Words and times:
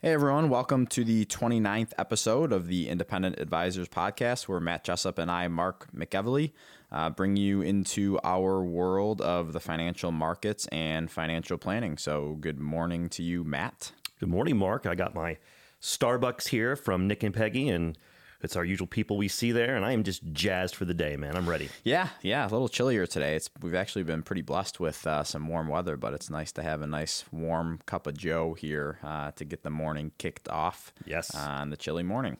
Hey 0.00 0.12
everyone, 0.12 0.48
welcome 0.48 0.86
to 0.86 1.02
the 1.02 1.24
29th 1.24 1.90
episode 1.98 2.52
of 2.52 2.68
the 2.68 2.88
Independent 2.88 3.40
Advisors 3.40 3.88
Podcast, 3.88 4.46
where 4.46 4.60
Matt 4.60 4.84
Jessup 4.84 5.18
and 5.18 5.28
I, 5.28 5.48
Mark 5.48 5.88
McEvely, 5.92 6.52
uh, 6.92 7.10
bring 7.10 7.34
you 7.34 7.62
into 7.62 8.16
our 8.22 8.62
world 8.62 9.20
of 9.20 9.52
the 9.52 9.58
financial 9.58 10.12
markets 10.12 10.68
and 10.68 11.10
financial 11.10 11.58
planning. 11.58 11.98
So, 11.98 12.36
good 12.40 12.60
morning 12.60 13.08
to 13.08 13.24
you, 13.24 13.42
Matt. 13.42 13.90
Good 14.20 14.28
morning, 14.28 14.56
Mark. 14.56 14.86
I 14.86 14.94
got 14.94 15.16
my 15.16 15.36
Starbucks 15.82 16.46
here 16.46 16.76
from 16.76 17.08
Nick 17.08 17.24
and 17.24 17.34
Peggy, 17.34 17.68
and 17.68 17.98
it's 18.40 18.56
our 18.56 18.64
usual 18.64 18.86
people 18.86 19.16
we 19.16 19.28
see 19.28 19.52
there, 19.52 19.76
and 19.76 19.84
I 19.84 19.92
am 19.92 20.04
just 20.04 20.22
jazzed 20.32 20.74
for 20.74 20.84
the 20.84 20.94
day, 20.94 21.16
man. 21.16 21.36
I'm 21.36 21.48
ready. 21.48 21.68
Yeah, 21.84 22.08
yeah, 22.22 22.44
a 22.46 22.50
little 22.50 22.68
chillier 22.68 23.06
today. 23.06 23.34
It's 23.34 23.50
we've 23.60 23.74
actually 23.74 24.04
been 24.04 24.22
pretty 24.22 24.42
blessed 24.42 24.78
with 24.78 25.06
uh, 25.06 25.24
some 25.24 25.48
warm 25.48 25.68
weather, 25.68 25.96
but 25.96 26.14
it's 26.14 26.30
nice 26.30 26.52
to 26.52 26.62
have 26.62 26.82
a 26.82 26.86
nice 26.86 27.24
warm 27.32 27.80
cup 27.86 28.06
of 28.06 28.16
Joe 28.16 28.54
here 28.54 28.98
uh, 29.02 29.32
to 29.32 29.44
get 29.44 29.62
the 29.62 29.70
morning 29.70 30.12
kicked 30.18 30.48
off. 30.48 30.92
Yes, 31.04 31.34
on 31.34 31.70
the 31.70 31.76
chilly 31.76 32.04
morning. 32.04 32.36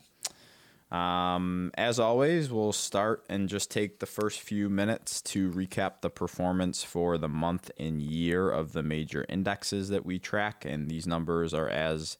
Um, 0.90 1.70
as 1.74 1.98
always, 1.98 2.50
we'll 2.50 2.72
start 2.72 3.24
and 3.28 3.48
just 3.48 3.70
take 3.70 3.98
the 3.98 4.06
first 4.06 4.40
few 4.40 4.70
minutes 4.70 5.20
to 5.20 5.50
recap 5.50 6.00
the 6.00 6.08
performance 6.08 6.82
for 6.82 7.18
the 7.18 7.28
month 7.28 7.70
and 7.78 8.00
year 8.00 8.48
of 8.50 8.72
the 8.72 8.83
major 8.83 9.27
indexes 9.28 9.90
that 9.90 10.06
we 10.06 10.18
track, 10.18 10.64
and 10.64 10.88
these 10.88 11.06
numbers 11.06 11.52
are 11.52 11.68
as 11.68 12.16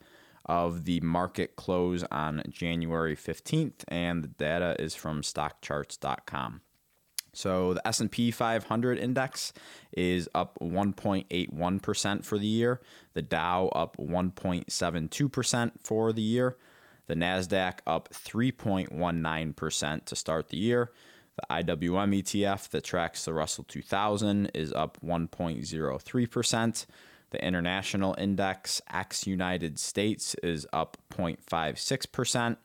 of 0.48 0.84
the 0.84 1.00
market 1.00 1.56
close 1.56 2.02
on 2.10 2.42
January 2.48 3.14
15th, 3.14 3.84
and 3.88 4.24
the 4.24 4.28
data 4.28 4.74
is 4.78 4.94
from 4.94 5.22
stockcharts.com. 5.22 6.62
So 7.34 7.74
the 7.74 7.86
S&P 7.86 8.30
500 8.30 8.98
index 8.98 9.52
is 9.92 10.28
up 10.34 10.58
1.81% 10.60 12.24
for 12.24 12.38
the 12.38 12.46
year, 12.46 12.80
the 13.14 13.22
Dow 13.22 13.69
up 13.69 13.96
1.72% 13.98 15.72
for 15.82 16.12
the 16.12 16.22
year, 16.22 16.56
the 17.06 17.14
Nasdaq 17.14 17.78
up 17.86 18.08
3.19% 18.12 20.04
to 20.04 20.16
start 20.16 20.48
the 20.48 20.56
year. 20.56 20.91
The 21.36 21.62
IWM 21.62 22.22
ETF 22.22 22.70
that 22.70 22.82
tracks 22.82 23.24
the 23.24 23.32
Russell 23.32 23.64
2000 23.69 24.50
is 24.54 24.72
up 24.72 24.98
1.03%. 25.04 26.86
The 27.30 27.44
international 27.44 28.14
index, 28.18 28.80
ex 28.92 29.26
United 29.26 29.78
States, 29.78 30.34
is 30.42 30.66
up 30.72 30.96
0.56%. 31.10 32.56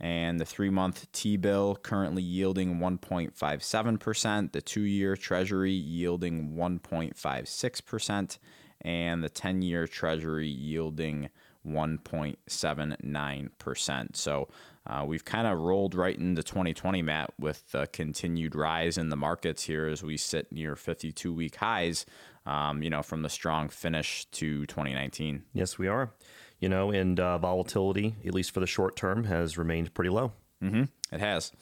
And 0.00 0.38
the 0.38 0.44
three 0.44 0.70
month 0.70 1.10
T 1.12 1.36
bill 1.36 1.76
currently 1.82 2.22
yielding 2.22 2.78
1.57%, 2.78 4.52
the 4.52 4.62
two 4.62 4.82
year 4.82 5.16
Treasury 5.16 5.72
yielding 5.72 6.54
1.56%, 6.54 8.38
and 8.82 9.24
the 9.24 9.28
10 9.28 9.62
year 9.62 9.88
Treasury 9.88 10.46
yielding 10.46 11.30
1.79%. 11.66 14.16
So 14.16 14.48
uh, 14.86 15.04
we've 15.06 15.24
kind 15.24 15.46
of 15.46 15.58
rolled 15.58 15.94
right 15.94 16.18
into 16.18 16.42
2020, 16.42 17.02
Matt, 17.02 17.34
with 17.38 17.70
the 17.72 17.86
continued 17.88 18.54
rise 18.54 18.96
in 18.96 19.10
the 19.10 19.16
markets 19.16 19.64
here 19.64 19.86
as 19.86 20.02
we 20.02 20.16
sit 20.16 20.50
near 20.50 20.76
52 20.76 21.30
week 21.32 21.56
highs, 21.56 22.06
um, 22.48 22.82
you 22.82 22.88
know, 22.88 23.02
from 23.02 23.22
the 23.22 23.28
strong 23.28 23.68
finish 23.68 24.24
to 24.32 24.64
2019. 24.66 25.44
Yes, 25.52 25.78
we 25.78 25.86
are. 25.86 26.14
You 26.58 26.68
know, 26.68 26.90
and 26.90 27.20
uh, 27.20 27.38
volatility, 27.38 28.16
at 28.26 28.34
least 28.34 28.50
for 28.50 28.60
the 28.60 28.66
short 28.66 28.96
term, 28.96 29.24
has 29.24 29.58
remained 29.58 29.94
pretty 29.94 30.10
low. 30.10 30.32
Mm-hmm. 30.62 30.84
It 31.12 31.20
has. 31.20 31.52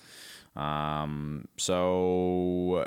Um, 0.55 1.49
so 1.59 2.87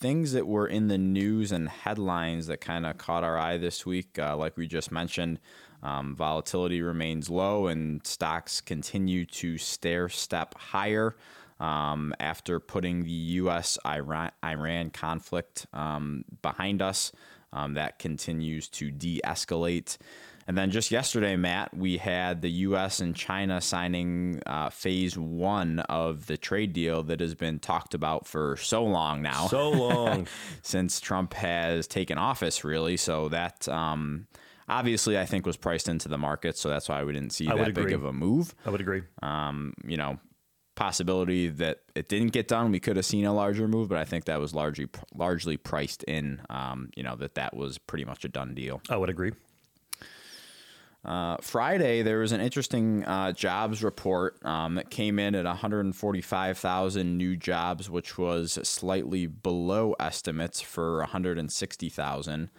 things 0.00 0.32
that 0.32 0.46
were 0.46 0.66
in 0.66 0.88
the 0.88 0.98
news 0.98 1.52
and 1.52 1.68
headlines 1.68 2.48
that 2.48 2.60
kind 2.60 2.86
of 2.86 2.98
caught 2.98 3.22
our 3.22 3.38
eye 3.38 3.58
this 3.58 3.86
week, 3.86 4.18
uh, 4.18 4.36
like 4.36 4.56
we 4.56 4.66
just 4.66 4.90
mentioned, 4.90 5.38
um, 5.82 6.16
volatility 6.16 6.80
remains 6.80 7.28
low 7.28 7.66
and 7.66 8.04
stocks 8.06 8.60
continue 8.60 9.26
to 9.26 9.58
stair 9.58 10.08
step 10.08 10.54
higher. 10.56 11.16
Um, 11.62 12.12
after 12.18 12.58
putting 12.58 13.04
the 13.04 13.10
U.S. 13.10 13.78
Iran, 13.86 14.32
Iran 14.44 14.90
conflict 14.90 15.66
um, 15.72 16.24
behind 16.42 16.82
us, 16.82 17.12
um, 17.52 17.74
that 17.74 18.00
continues 18.00 18.68
to 18.70 18.90
de 18.90 19.20
escalate. 19.24 19.96
And 20.48 20.58
then 20.58 20.72
just 20.72 20.90
yesterday, 20.90 21.36
Matt, 21.36 21.72
we 21.72 21.98
had 21.98 22.42
the 22.42 22.50
U.S. 22.50 22.98
and 22.98 23.14
China 23.14 23.60
signing 23.60 24.42
uh, 24.44 24.70
phase 24.70 25.16
one 25.16 25.78
of 25.80 26.26
the 26.26 26.36
trade 26.36 26.72
deal 26.72 27.04
that 27.04 27.20
has 27.20 27.36
been 27.36 27.60
talked 27.60 27.94
about 27.94 28.26
for 28.26 28.56
so 28.56 28.82
long 28.82 29.22
now. 29.22 29.46
So 29.46 29.70
long. 29.70 30.26
Since 30.62 30.98
Trump 30.98 31.32
has 31.34 31.86
taken 31.86 32.18
office, 32.18 32.64
really. 32.64 32.96
So 32.96 33.28
that. 33.28 33.68
Um, 33.68 34.26
obviously 34.68 35.18
I 35.18 35.26
think 35.26 35.44
was 35.44 35.56
priced 35.56 35.88
into 35.88 36.08
the 36.08 36.16
market, 36.16 36.56
so 36.56 36.68
that's 36.68 36.88
why 36.88 37.04
we 37.04 37.12
didn't 37.12 37.30
see 37.30 37.46
I 37.46 37.56
that 37.56 37.74
big 37.74 37.92
of 37.92 38.04
a 38.04 38.12
move. 38.12 38.54
I 38.64 38.70
would 38.70 38.80
agree. 38.80 39.02
Um, 39.20 39.74
you 39.84 39.96
know, 39.96 40.18
possibility 40.74 41.48
that 41.48 41.80
it 41.94 42.08
didn't 42.08 42.32
get 42.32 42.48
done, 42.48 42.72
we 42.72 42.80
could 42.80 42.96
have 42.96 43.04
seen 43.04 43.24
a 43.24 43.34
larger 43.34 43.68
move, 43.68 43.88
but 43.88 43.98
I 43.98 44.04
think 44.04 44.24
that 44.26 44.40
was 44.40 44.54
largely 44.54 44.88
largely 45.14 45.56
priced 45.56 46.02
in. 46.04 46.40
Um, 46.50 46.90
you 46.96 47.02
know 47.02 47.16
that 47.16 47.34
that 47.34 47.56
was 47.56 47.78
pretty 47.78 48.04
much 48.04 48.24
a 48.24 48.28
done 48.28 48.54
deal. 48.54 48.80
I 48.88 48.96
would 48.96 49.10
agree. 49.10 49.32
Uh, 51.04 51.36
Friday, 51.40 52.02
there 52.02 52.20
was 52.20 52.30
an 52.30 52.40
interesting 52.40 53.04
uh, 53.04 53.32
jobs 53.32 53.82
report 53.82 54.38
um, 54.46 54.76
that 54.76 54.88
came 54.88 55.18
in 55.18 55.34
at 55.34 55.44
145,000 55.44 57.18
new 57.18 57.36
jobs, 57.36 57.90
which 57.90 58.16
was 58.16 58.52
slightly 58.62 59.26
below 59.26 59.96
estimates 59.98 60.60
for 60.60 60.98
160,000. 60.98 62.50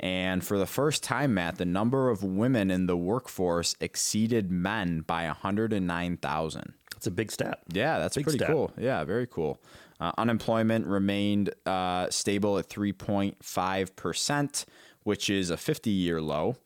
And 0.00 0.44
for 0.44 0.58
the 0.58 0.66
first 0.66 1.02
time, 1.02 1.34
Matt, 1.34 1.58
the 1.58 1.64
number 1.64 2.08
of 2.08 2.22
women 2.22 2.70
in 2.70 2.86
the 2.86 2.96
workforce 2.96 3.74
exceeded 3.80 4.52
men 4.52 5.00
by 5.00 5.26
109,000. 5.26 6.74
That's 6.98 7.06
a 7.06 7.12
big 7.12 7.30
stat. 7.30 7.60
Yeah, 7.72 8.00
that's 8.00 8.16
big 8.16 8.24
pretty 8.24 8.38
stat. 8.38 8.50
cool. 8.50 8.72
Yeah, 8.76 9.04
very 9.04 9.28
cool. 9.28 9.60
Uh, 10.00 10.10
unemployment 10.18 10.84
remained 10.84 11.54
uh, 11.64 12.10
stable 12.10 12.58
at 12.58 12.68
3.5%, 12.68 14.64
which 15.04 15.30
is 15.30 15.50
a 15.50 15.56
50 15.56 15.90
year 15.90 16.20
low. 16.20 16.56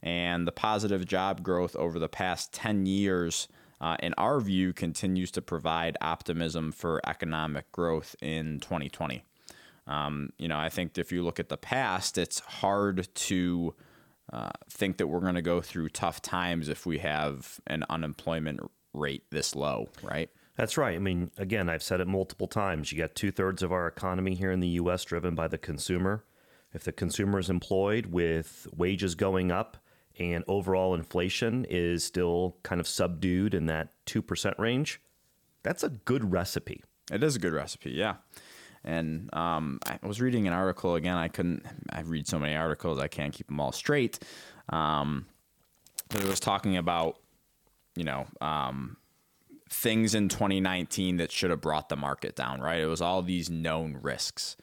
And 0.00 0.46
the 0.46 0.52
positive 0.52 1.06
job 1.06 1.42
growth 1.42 1.74
over 1.74 1.98
the 1.98 2.08
past 2.08 2.52
10 2.52 2.86
years, 2.86 3.48
uh, 3.80 3.96
in 4.00 4.14
our 4.14 4.38
view, 4.38 4.72
continues 4.72 5.32
to 5.32 5.42
provide 5.42 5.96
optimism 6.00 6.70
for 6.70 7.00
economic 7.04 7.72
growth 7.72 8.14
in 8.22 8.60
2020. 8.60 9.24
Um, 9.88 10.30
you 10.38 10.46
know, 10.46 10.56
I 10.56 10.68
think 10.68 10.98
if 10.98 11.10
you 11.10 11.24
look 11.24 11.40
at 11.40 11.48
the 11.48 11.56
past, 11.56 12.16
it's 12.16 12.38
hard 12.38 13.12
to 13.12 13.74
uh, 14.32 14.50
think 14.68 14.98
that 14.98 15.08
we're 15.08 15.18
going 15.18 15.34
to 15.34 15.42
go 15.42 15.60
through 15.60 15.88
tough 15.88 16.22
times 16.22 16.68
if 16.68 16.86
we 16.86 16.98
have 16.98 17.58
an 17.66 17.84
unemployment 17.90 18.60
rate 18.92 19.24
this 19.30 19.54
low, 19.54 19.88
right? 20.02 20.30
That's 20.56 20.76
right. 20.76 20.94
I 20.94 20.98
mean, 20.98 21.30
again, 21.38 21.68
I've 21.68 21.82
said 21.82 22.00
it 22.00 22.08
multiple 22.08 22.46
times. 22.46 22.92
You 22.92 22.98
got 22.98 23.14
two 23.14 23.30
thirds 23.30 23.62
of 23.62 23.72
our 23.72 23.86
economy 23.86 24.34
here 24.34 24.50
in 24.50 24.60
the 24.60 24.68
U.S. 24.68 25.04
driven 25.04 25.34
by 25.34 25.48
the 25.48 25.58
consumer. 25.58 26.24
If 26.72 26.84
the 26.84 26.92
consumer 26.92 27.38
is 27.38 27.50
employed 27.50 28.06
with 28.06 28.66
wages 28.76 29.14
going 29.14 29.50
up 29.50 29.76
and 30.18 30.44
overall 30.46 30.94
inflation 30.94 31.64
is 31.68 32.04
still 32.04 32.56
kind 32.62 32.80
of 32.80 32.86
subdued 32.86 33.54
in 33.54 33.66
that 33.66 33.92
2% 34.06 34.58
range, 34.58 35.00
that's 35.62 35.82
a 35.82 35.88
good 35.88 36.30
recipe. 36.30 36.82
It 37.10 37.24
is 37.24 37.36
a 37.36 37.38
good 37.38 37.52
recipe, 37.52 37.90
yeah. 37.92 38.16
And 38.84 39.34
um, 39.34 39.78
I 39.86 40.06
was 40.06 40.20
reading 40.20 40.46
an 40.46 40.52
article 40.52 40.94
again. 40.94 41.16
I 41.16 41.28
couldn't. 41.28 41.64
I 41.90 42.00
read 42.00 42.26
so 42.26 42.38
many 42.38 42.54
articles. 42.54 42.98
I 42.98 43.08
can't 43.08 43.32
keep 43.32 43.48
them 43.48 43.60
all 43.60 43.72
straight. 43.72 44.18
Um, 44.70 45.26
but 46.08 46.22
it 46.22 46.28
was 46.28 46.40
talking 46.40 46.76
about, 46.76 47.18
you 47.96 48.04
know, 48.04 48.26
um, 48.40 48.96
things 49.68 50.14
in 50.14 50.28
2019 50.28 51.18
that 51.18 51.30
should 51.30 51.50
have 51.50 51.60
brought 51.60 51.88
the 51.88 51.96
market 51.96 52.36
down. 52.36 52.60
Right. 52.60 52.80
It 52.80 52.86
was 52.86 53.00
all 53.00 53.22
these 53.22 53.50
known 53.50 53.98
risks, 54.00 54.56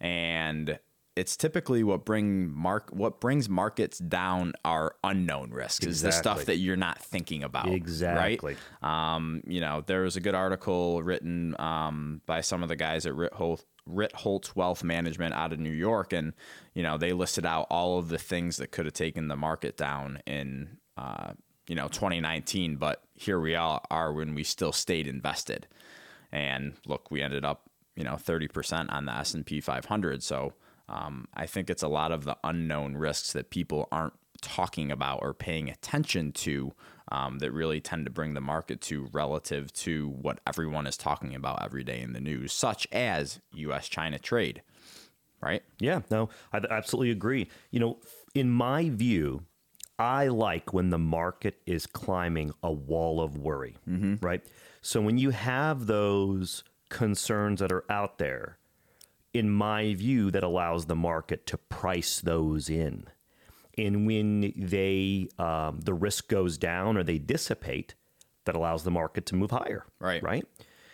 and 0.00 0.78
it's 1.18 1.36
typically 1.36 1.82
what 1.82 2.04
bring 2.04 2.48
mark 2.48 2.90
what 2.92 3.20
brings 3.20 3.48
markets 3.48 3.98
down 3.98 4.52
are 4.64 4.94
unknown 5.02 5.50
risks 5.50 5.84
exactly. 5.84 5.90
is 5.90 6.02
the 6.02 6.12
stuff 6.12 6.44
that 6.44 6.56
you're 6.58 6.76
not 6.76 6.98
thinking 6.98 7.42
about 7.42 7.68
exactly 7.68 8.56
right 8.82 9.16
um, 9.16 9.42
you 9.44 9.60
know 9.60 9.82
there 9.86 10.02
was 10.02 10.16
a 10.16 10.20
good 10.20 10.36
article 10.36 11.02
written 11.02 11.56
um, 11.58 12.20
by 12.26 12.40
some 12.40 12.62
of 12.62 12.68
the 12.68 12.76
guys 12.76 13.04
at 13.04 13.14
Ritholtz, 13.14 13.64
Ritholtz 13.88 14.54
Wealth 14.54 14.84
Management 14.84 15.34
out 15.34 15.52
of 15.52 15.58
New 15.58 15.72
York 15.72 16.12
and 16.12 16.34
you 16.74 16.84
know 16.84 16.96
they 16.96 17.12
listed 17.12 17.44
out 17.44 17.66
all 17.68 17.98
of 17.98 18.08
the 18.08 18.18
things 18.18 18.58
that 18.58 18.70
could 18.70 18.84
have 18.84 18.94
taken 18.94 19.26
the 19.26 19.36
market 19.36 19.76
down 19.76 20.20
in 20.24 20.78
uh, 20.96 21.32
you 21.68 21.74
know 21.74 21.88
2019 21.88 22.76
but 22.76 23.04
here 23.14 23.38
we 23.38 23.54
are, 23.54 23.80
are 23.90 24.12
when 24.12 24.34
we 24.34 24.42
still 24.42 24.72
stayed 24.72 25.06
invested 25.06 25.66
and 26.32 26.74
look 26.86 27.10
we 27.10 27.22
ended 27.22 27.44
up 27.44 27.68
you 27.98 28.04
know 28.04 28.14
30% 28.14 28.92
on 28.92 29.06
the 29.06 29.12
S&P 29.12 29.60
500. 29.60 30.22
So 30.22 30.54
um, 30.88 31.26
I 31.34 31.46
think 31.46 31.68
it's 31.68 31.82
a 31.82 31.88
lot 31.88 32.12
of 32.12 32.24
the 32.24 32.36
unknown 32.44 32.96
risks 32.96 33.32
that 33.32 33.50
people 33.50 33.88
aren't 33.90 34.14
talking 34.40 34.92
about 34.92 35.18
or 35.20 35.34
paying 35.34 35.68
attention 35.68 36.30
to 36.30 36.72
um, 37.10 37.40
that 37.40 37.52
really 37.52 37.80
tend 37.80 38.06
to 38.06 38.12
bring 38.12 38.34
the 38.34 38.40
market 38.40 38.80
to 38.82 39.08
relative 39.12 39.72
to 39.72 40.10
what 40.10 40.38
everyone 40.46 40.86
is 40.86 40.96
talking 40.96 41.34
about 41.34 41.64
every 41.64 41.82
day 41.82 42.00
in 42.00 42.12
the 42.12 42.20
news, 42.20 42.52
such 42.52 42.86
as 42.92 43.40
U.S. 43.54 43.88
China 43.88 44.18
trade. 44.18 44.62
Right? 45.40 45.62
Yeah, 45.80 46.00
no, 46.10 46.28
I 46.52 46.60
absolutely 46.70 47.10
agree. 47.10 47.48
You 47.70 47.80
know, 47.80 47.98
in 48.34 48.50
my 48.50 48.90
view, 48.90 49.42
I 49.98 50.28
like 50.28 50.72
when 50.72 50.90
the 50.90 50.98
market 50.98 51.60
is 51.66 51.86
climbing 51.86 52.52
a 52.62 52.70
wall 52.72 53.20
of 53.20 53.36
worry, 53.36 53.76
right? 54.20 54.44
So 54.80 55.00
when 55.00 55.18
you 55.18 55.30
have 55.30 55.86
those 55.86 56.62
concerns 56.88 57.60
that 57.60 57.72
are 57.72 57.84
out 57.90 58.18
there, 58.18 58.58
in 59.34 59.50
my 59.50 59.94
view, 59.94 60.30
that 60.30 60.42
allows 60.44 60.86
the 60.86 60.96
market 60.96 61.46
to 61.46 61.58
price 61.58 62.20
those 62.20 62.70
in. 62.70 63.04
And 63.76 64.06
when 64.06 64.52
they 64.56 65.28
um, 65.38 65.80
the 65.80 65.94
risk 65.94 66.28
goes 66.28 66.58
down 66.58 66.96
or 66.96 67.02
they 67.02 67.18
dissipate, 67.18 67.94
that 68.44 68.54
allows 68.56 68.84
the 68.84 68.90
market 68.90 69.26
to 69.26 69.36
move 69.36 69.50
higher. 69.50 69.84
Right. 70.00 70.22
Right. 70.22 70.46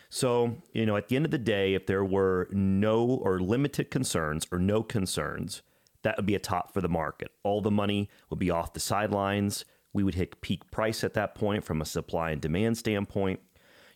So 0.08 0.56
you 0.72 0.86
know, 0.86 0.96
at 0.96 1.08
the 1.08 1.16
end 1.16 1.24
of 1.24 1.30
the 1.30 1.38
day, 1.38 1.74
if 1.74 1.86
there 1.86 2.04
were 2.04 2.48
no 2.50 3.04
or 3.04 3.38
limited 3.38 3.90
concerns 3.90 4.46
or 4.50 4.58
no 4.58 4.82
concerns, 4.82 5.62
that 6.04 6.16
would 6.16 6.26
be 6.26 6.34
a 6.36 6.38
top 6.38 6.72
for 6.72 6.80
the 6.80 6.88
market. 6.88 7.32
All 7.42 7.60
the 7.60 7.70
money 7.70 8.08
would 8.30 8.38
be 8.38 8.50
off 8.50 8.72
the 8.72 8.80
sidelines. 8.80 9.64
We 9.92 10.04
would 10.04 10.14
hit 10.14 10.40
peak 10.40 10.70
price 10.70 11.02
at 11.02 11.14
that 11.14 11.34
point 11.34 11.64
from 11.64 11.80
a 11.80 11.84
supply 11.84 12.30
and 12.30 12.40
demand 12.40 12.78
standpoint. 12.78 13.40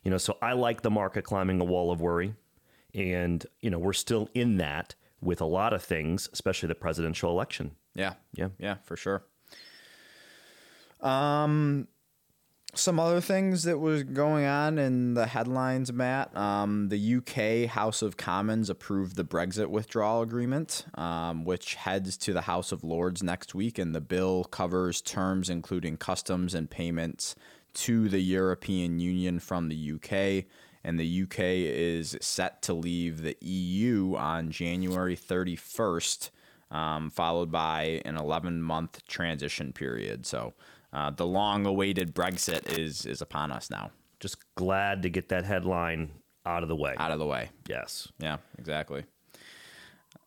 You 0.03 0.11
know, 0.11 0.17
so 0.17 0.37
I 0.41 0.53
like 0.53 0.81
the 0.81 0.89
market 0.89 1.23
climbing 1.23 1.61
a 1.61 1.65
wall 1.65 1.91
of 1.91 2.01
worry. 2.01 2.33
And, 2.93 3.45
you 3.61 3.69
know, 3.69 3.79
we're 3.79 3.93
still 3.93 4.29
in 4.33 4.57
that 4.57 4.95
with 5.21 5.41
a 5.41 5.45
lot 5.45 5.73
of 5.73 5.83
things, 5.83 6.27
especially 6.33 6.67
the 6.67 6.75
presidential 6.75 7.29
election. 7.29 7.71
Yeah. 7.93 8.13
Yeah. 8.33 8.49
Yeah, 8.57 8.77
for 8.83 8.95
sure. 8.95 9.23
Um, 11.01 11.87
some 12.75 12.99
other 12.99 13.19
things 13.19 13.63
that 13.63 13.79
was 13.79 14.03
going 14.03 14.45
on 14.45 14.77
in 14.77 15.13
the 15.13 15.25
headlines, 15.25 15.91
Matt. 15.91 16.35
Um, 16.37 16.89
the 16.89 17.15
UK 17.15 17.69
House 17.69 18.01
of 18.01 18.15
Commons 18.15 18.69
approved 18.69 19.15
the 19.15 19.25
Brexit 19.25 19.67
withdrawal 19.67 20.21
agreement, 20.21 20.85
um, 20.95 21.45
which 21.45 21.75
heads 21.75 22.17
to 22.17 22.33
the 22.33 22.41
House 22.41 22.71
of 22.71 22.83
Lords 22.83 23.23
next 23.23 23.55
week, 23.55 23.79
and 23.79 23.95
the 23.95 24.01
bill 24.01 24.43
covers 24.45 25.01
terms 25.01 25.49
including 25.49 25.97
customs 25.97 26.53
and 26.53 26.69
payments 26.69 27.35
to 27.73 28.09
the 28.09 28.19
European 28.19 28.99
Union 28.99 29.39
from 29.39 29.69
the 29.69 29.93
UK. 29.93 30.45
And 30.83 30.99
the 30.99 31.23
UK 31.23 31.39
is 31.39 32.17
set 32.21 32.61
to 32.63 32.73
leave 32.73 33.21
the 33.21 33.35
EU 33.41 34.15
on 34.15 34.49
January 34.49 35.15
31st, 35.15 36.29
um, 36.71 37.09
followed 37.09 37.51
by 37.51 38.01
an 38.05 38.15
11 38.15 38.61
month 38.61 39.05
transition 39.05 39.73
period. 39.73 40.25
So 40.25 40.53
uh, 40.93 41.11
the 41.11 41.25
long 41.25 41.65
awaited 41.65 42.13
Brexit 42.15 42.77
is, 42.77 43.05
is 43.05 43.21
upon 43.21 43.51
us 43.51 43.69
now, 43.69 43.91
Just 44.19 44.37
glad 44.55 45.03
to 45.03 45.09
get 45.09 45.29
that 45.29 45.45
headline 45.45 46.11
out 46.45 46.63
of 46.63 46.69
the 46.69 46.75
way. 46.75 46.95
out 46.97 47.11
of 47.11 47.19
the 47.19 47.25
way. 47.25 47.49
Yes. 47.67 48.07
Yeah, 48.19 48.37
exactly. 48.57 49.03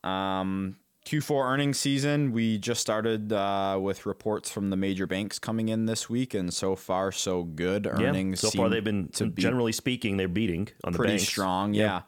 Um, 0.04 0.76
Q4 1.06 1.44
earnings 1.52 1.78
season, 1.78 2.30
we 2.32 2.58
just 2.58 2.80
started 2.80 3.32
uh, 3.32 3.78
with 3.80 4.06
reports 4.06 4.50
from 4.50 4.70
the 4.70 4.76
major 4.76 5.06
banks 5.06 5.38
coming 5.38 5.68
in 5.68 5.86
this 5.86 6.08
week, 6.08 6.32
and 6.32 6.52
so 6.54 6.76
far, 6.76 7.10
so 7.10 7.42
good. 7.42 7.86
Earnings 7.88 8.42
yeah. 8.42 8.50
So 8.50 8.56
far, 8.56 8.68
they've 8.68 8.84
been, 8.84 9.08
to 9.14 9.26
be 9.26 9.42
generally 9.42 9.72
speaking, 9.72 10.16
they're 10.16 10.28
beating 10.28 10.68
on 10.84 10.92
the 10.92 10.98
pretty 10.98 11.14
banks. 11.14 11.28
strong. 11.28 11.74
Yeah. 11.74 12.02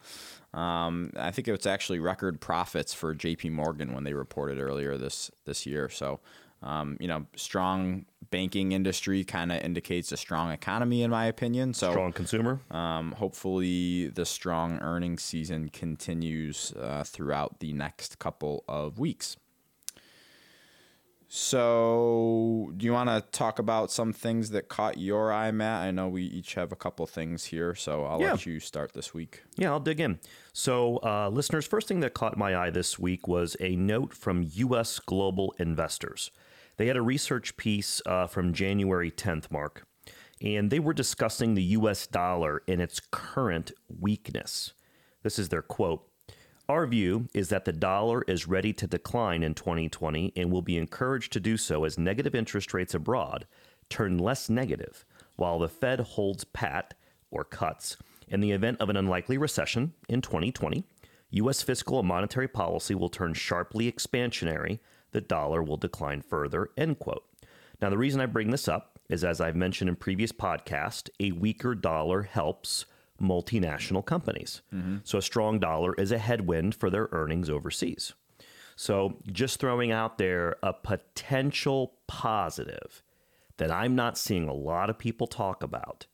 Um, 0.52 1.10
I 1.16 1.32
think 1.32 1.48
it 1.48 1.50
was 1.52 1.66
actually 1.66 1.98
record 1.98 2.40
profits 2.40 2.94
for 2.94 3.12
J.P. 3.14 3.50
Morgan 3.50 3.92
when 3.92 4.04
they 4.04 4.12
reported 4.14 4.60
earlier 4.60 4.96
this 4.96 5.28
this 5.44 5.66
year. 5.66 5.88
So, 5.88 6.20
um, 6.64 6.96
you 6.98 7.06
know, 7.06 7.26
strong 7.36 8.06
banking 8.30 8.72
industry 8.72 9.22
kind 9.22 9.52
of 9.52 9.62
indicates 9.62 10.10
a 10.10 10.16
strong 10.16 10.50
economy, 10.50 11.02
in 11.02 11.10
my 11.10 11.26
opinion. 11.26 11.72
So, 11.74 11.90
Strong 11.92 12.14
consumer. 12.14 12.58
um, 12.72 13.12
hopefully, 13.12 14.08
the 14.08 14.24
strong 14.24 14.78
earnings 14.80 15.22
season 15.22 15.68
continues 15.68 16.72
uh, 16.72 17.04
throughout 17.04 17.60
the 17.60 17.72
next 17.72 18.18
couple 18.18 18.64
of 18.66 18.98
weeks. 18.98 19.36
So, 21.36 22.72
do 22.76 22.86
you 22.86 22.92
want 22.92 23.08
to 23.10 23.20
talk 23.36 23.58
about 23.58 23.90
some 23.90 24.12
things 24.12 24.50
that 24.50 24.68
caught 24.68 24.98
your 24.98 25.32
eye, 25.32 25.50
Matt? 25.50 25.82
I 25.82 25.90
know 25.90 26.08
we 26.08 26.22
each 26.22 26.54
have 26.54 26.70
a 26.70 26.76
couple 26.76 27.04
things 27.06 27.46
here, 27.46 27.74
so 27.74 28.04
I'll 28.04 28.20
Yeah. 28.20 28.32
let 28.32 28.46
you 28.46 28.60
start 28.60 28.92
this 28.92 29.12
week. 29.12 29.42
Yeah, 29.56 29.70
I'll 29.72 29.80
dig 29.80 29.98
in. 30.00 30.20
So, 30.52 30.98
uh, 31.02 31.28
listeners, 31.30 31.66
first 31.66 31.88
thing 31.88 32.00
that 32.00 32.14
caught 32.14 32.36
my 32.38 32.56
eye 32.56 32.70
this 32.70 32.98
week 33.00 33.26
was 33.26 33.56
a 33.58 33.74
note 33.74 34.14
from 34.14 34.44
U.S. 34.52 35.00
Global 35.00 35.54
Investors. 35.58 36.30
They 36.76 36.86
had 36.86 36.96
a 36.96 37.02
research 37.02 37.56
piece 37.56 38.02
uh, 38.06 38.26
from 38.26 38.52
January 38.52 39.10
10th, 39.10 39.50
Mark, 39.50 39.86
and 40.40 40.70
they 40.70 40.80
were 40.80 40.94
discussing 40.94 41.54
the 41.54 41.62
U.S. 41.62 42.06
dollar 42.06 42.62
and 42.66 42.80
its 42.80 43.00
current 43.10 43.72
weakness. 44.00 44.72
This 45.22 45.38
is 45.38 45.48
their 45.48 45.62
quote. 45.62 46.06
Our 46.68 46.86
view 46.86 47.28
is 47.34 47.50
that 47.50 47.66
the 47.66 47.72
dollar 47.72 48.22
is 48.26 48.48
ready 48.48 48.72
to 48.72 48.86
decline 48.86 49.42
in 49.42 49.54
2020 49.54 50.32
and 50.34 50.50
will 50.50 50.62
be 50.62 50.78
encouraged 50.78 51.32
to 51.34 51.40
do 51.40 51.56
so 51.56 51.84
as 51.84 51.98
negative 51.98 52.34
interest 52.34 52.72
rates 52.72 52.94
abroad 52.94 53.46
turn 53.88 54.18
less 54.18 54.48
negative, 54.48 55.04
while 55.36 55.58
the 55.58 55.68
Fed 55.68 56.00
holds 56.00 56.44
pat 56.44 56.94
or 57.30 57.44
cuts. 57.44 57.96
In 58.28 58.40
the 58.40 58.52
event 58.52 58.80
of 58.80 58.88
an 58.88 58.96
unlikely 58.96 59.36
recession 59.38 59.92
in 60.08 60.22
2020, 60.22 60.84
U.S. 61.30 61.62
fiscal 61.62 61.98
and 61.98 62.08
monetary 62.08 62.48
policy 62.48 62.94
will 62.94 63.08
turn 63.08 63.34
sharply 63.34 63.90
expansionary. 63.90 64.78
The 65.14 65.20
dollar 65.20 65.62
will 65.62 65.76
decline 65.76 66.22
further. 66.22 66.70
End 66.76 66.98
quote. 66.98 67.24
Now, 67.80 67.88
the 67.88 67.96
reason 67.96 68.20
I 68.20 68.26
bring 68.26 68.50
this 68.50 68.66
up 68.66 68.98
is, 69.08 69.22
as 69.22 69.40
I've 69.40 69.54
mentioned 69.54 69.88
in 69.88 69.94
previous 69.94 70.32
podcast, 70.32 71.08
a 71.20 71.30
weaker 71.30 71.76
dollar 71.76 72.22
helps 72.22 72.84
multinational 73.22 74.04
companies. 74.04 74.62
Mm-hmm. 74.74 74.96
So, 75.04 75.18
a 75.18 75.22
strong 75.22 75.60
dollar 75.60 75.94
is 75.94 76.10
a 76.10 76.18
headwind 76.18 76.74
for 76.74 76.90
their 76.90 77.08
earnings 77.12 77.48
overseas. 77.48 78.12
So, 78.74 79.20
just 79.30 79.60
throwing 79.60 79.92
out 79.92 80.18
there 80.18 80.56
a 80.64 80.72
potential 80.72 81.94
positive 82.08 83.04
that 83.58 83.70
I'm 83.70 83.94
not 83.94 84.18
seeing 84.18 84.48
a 84.48 84.52
lot 84.52 84.90
of 84.90 84.98
people 84.98 85.28
talk 85.28 85.62
about 85.62 86.06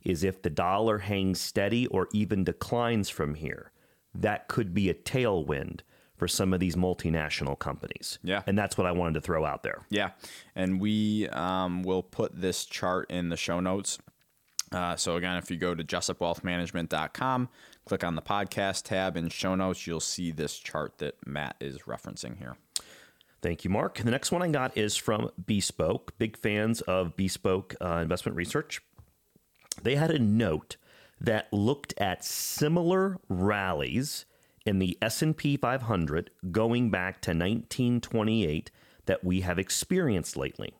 is 0.00 0.22
if 0.22 0.42
the 0.42 0.50
dollar 0.50 0.98
hangs 0.98 1.40
steady 1.40 1.88
or 1.88 2.08
even 2.12 2.44
declines 2.44 3.08
from 3.08 3.34
here, 3.34 3.72
that 4.14 4.46
could 4.46 4.72
be 4.72 4.88
a 4.88 4.94
tailwind 4.94 5.80
for 6.16 6.28
some 6.28 6.52
of 6.52 6.60
these 6.60 6.76
multinational 6.76 7.58
companies. 7.58 8.18
Yeah. 8.22 8.42
And 8.46 8.56
that's 8.56 8.78
what 8.78 8.86
I 8.86 8.92
wanted 8.92 9.14
to 9.14 9.20
throw 9.20 9.44
out 9.44 9.62
there. 9.62 9.82
Yeah, 9.90 10.10
and 10.54 10.80
we 10.80 11.28
um, 11.28 11.82
will 11.82 12.02
put 12.02 12.40
this 12.40 12.64
chart 12.64 13.10
in 13.10 13.28
the 13.28 13.36
show 13.36 13.60
notes. 13.60 13.98
Uh, 14.72 14.96
so 14.96 15.16
again, 15.16 15.36
if 15.36 15.50
you 15.50 15.56
go 15.56 15.74
to 15.74 15.84
jessupwealthmanagement.com, 15.84 17.48
click 17.84 18.04
on 18.04 18.14
the 18.14 18.22
podcast 18.22 18.84
tab 18.84 19.16
in 19.16 19.28
show 19.28 19.54
notes, 19.54 19.86
you'll 19.86 20.00
see 20.00 20.30
this 20.30 20.58
chart 20.58 20.98
that 20.98 21.14
Matt 21.26 21.56
is 21.60 21.78
referencing 21.82 22.38
here. 22.38 22.56
Thank 23.42 23.62
you, 23.62 23.70
Mark. 23.70 23.98
The 23.98 24.10
next 24.10 24.32
one 24.32 24.42
I 24.42 24.48
got 24.48 24.76
is 24.76 24.96
from 24.96 25.30
Bespoke. 25.44 26.16
Big 26.18 26.36
fans 26.36 26.80
of 26.80 27.14
Bespoke 27.14 27.74
uh, 27.80 27.96
Investment 27.96 28.36
Research. 28.36 28.80
They 29.82 29.96
had 29.96 30.10
a 30.10 30.18
note 30.18 30.76
that 31.20 31.52
looked 31.52 31.94
at 31.98 32.24
similar 32.24 33.18
rallies 33.28 34.24
in 34.64 34.78
the 34.78 34.96
S&P 35.02 35.56
500 35.56 36.30
going 36.50 36.90
back 36.90 37.20
to 37.22 37.30
1928 37.30 38.70
that 39.06 39.24
we 39.24 39.40
have 39.42 39.58
experienced 39.58 40.36
lately. 40.36 40.72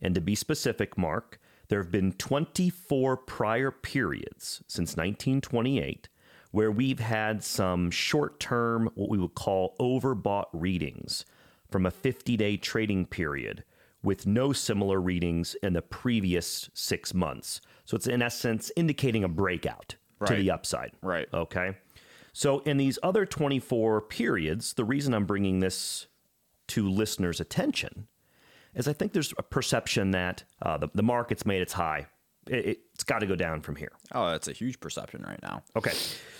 And 0.00 0.14
to 0.14 0.20
be 0.20 0.34
specific, 0.34 0.96
Mark, 0.96 1.38
there 1.68 1.82
have 1.82 1.92
been 1.92 2.12
24 2.12 3.16
prior 3.18 3.70
periods 3.70 4.62
since 4.66 4.96
1928 4.96 6.08
where 6.50 6.70
we've 6.70 7.00
had 7.00 7.44
some 7.44 7.90
short 7.90 8.40
term, 8.40 8.90
what 8.94 9.08
we 9.08 9.18
would 9.18 9.34
call 9.34 9.76
overbought 9.78 10.46
readings 10.52 11.24
from 11.70 11.86
a 11.86 11.90
50 11.90 12.36
day 12.36 12.56
trading 12.56 13.06
period 13.06 13.64
with 14.02 14.26
no 14.26 14.52
similar 14.52 15.00
readings 15.00 15.54
in 15.62 15.74
the 15.74 15.82
previous 15.82 16.70
six 16.74 17.14
months. 17.14 17.60
So 17.84 17.96
it's 17.96 18.06
in 18.06 18.22
essence 18.22 18.72
indicating 18.76 19.22
a 19.22 19.28
breakout 19.28 19.96
to 20.26 20.34
the 20.34 20.50
upside. 20.50 20.92
Right. 21.02 21.28
Okay. 21.32 21.76
So 22.32 22.60
in 22.60 22.76
these 22.76 22.98
other 23.02 23.26
24 23.26 24.02
periods, 24.02 24.74
the 24.74 24.84
reason 24.84 25.14
I'm 25.14 25.26
bringing 25.26 25.60
this 25.60 26.06
to 26.68 26.88
listeners' 26.88 27.40
attention 27.40 28.06
is 28.74 28.86
I 28.86 28.92
think 28.92 29.12
there's 29.12 29.34
a 29.36 29.42
perception 29.42 30.12
that 30.12 30.44
uh, 30.62 30.78
the, 30.78 30.88
the 30.94 31.02
market's 31.02 31.44
made 31.44 31.60
its 31.60 31.72
high. 31.72 32.06
It, 32.46 32.80
it's 32.94 33.04
got 33.04 33.18
to 33.20 33.26
go 33.26 33.34
down 33.34 33.60
from 33.60 33.76
here. 33.76 33.92
Oh, 34.12 34.30
that's 34.30 34.48
a 34.48 34.52
huge 34.52 34.80
perception 34.80 35.22
right 35.22 35.40
now. 35.42 35.62
Okay. 35.76 35.92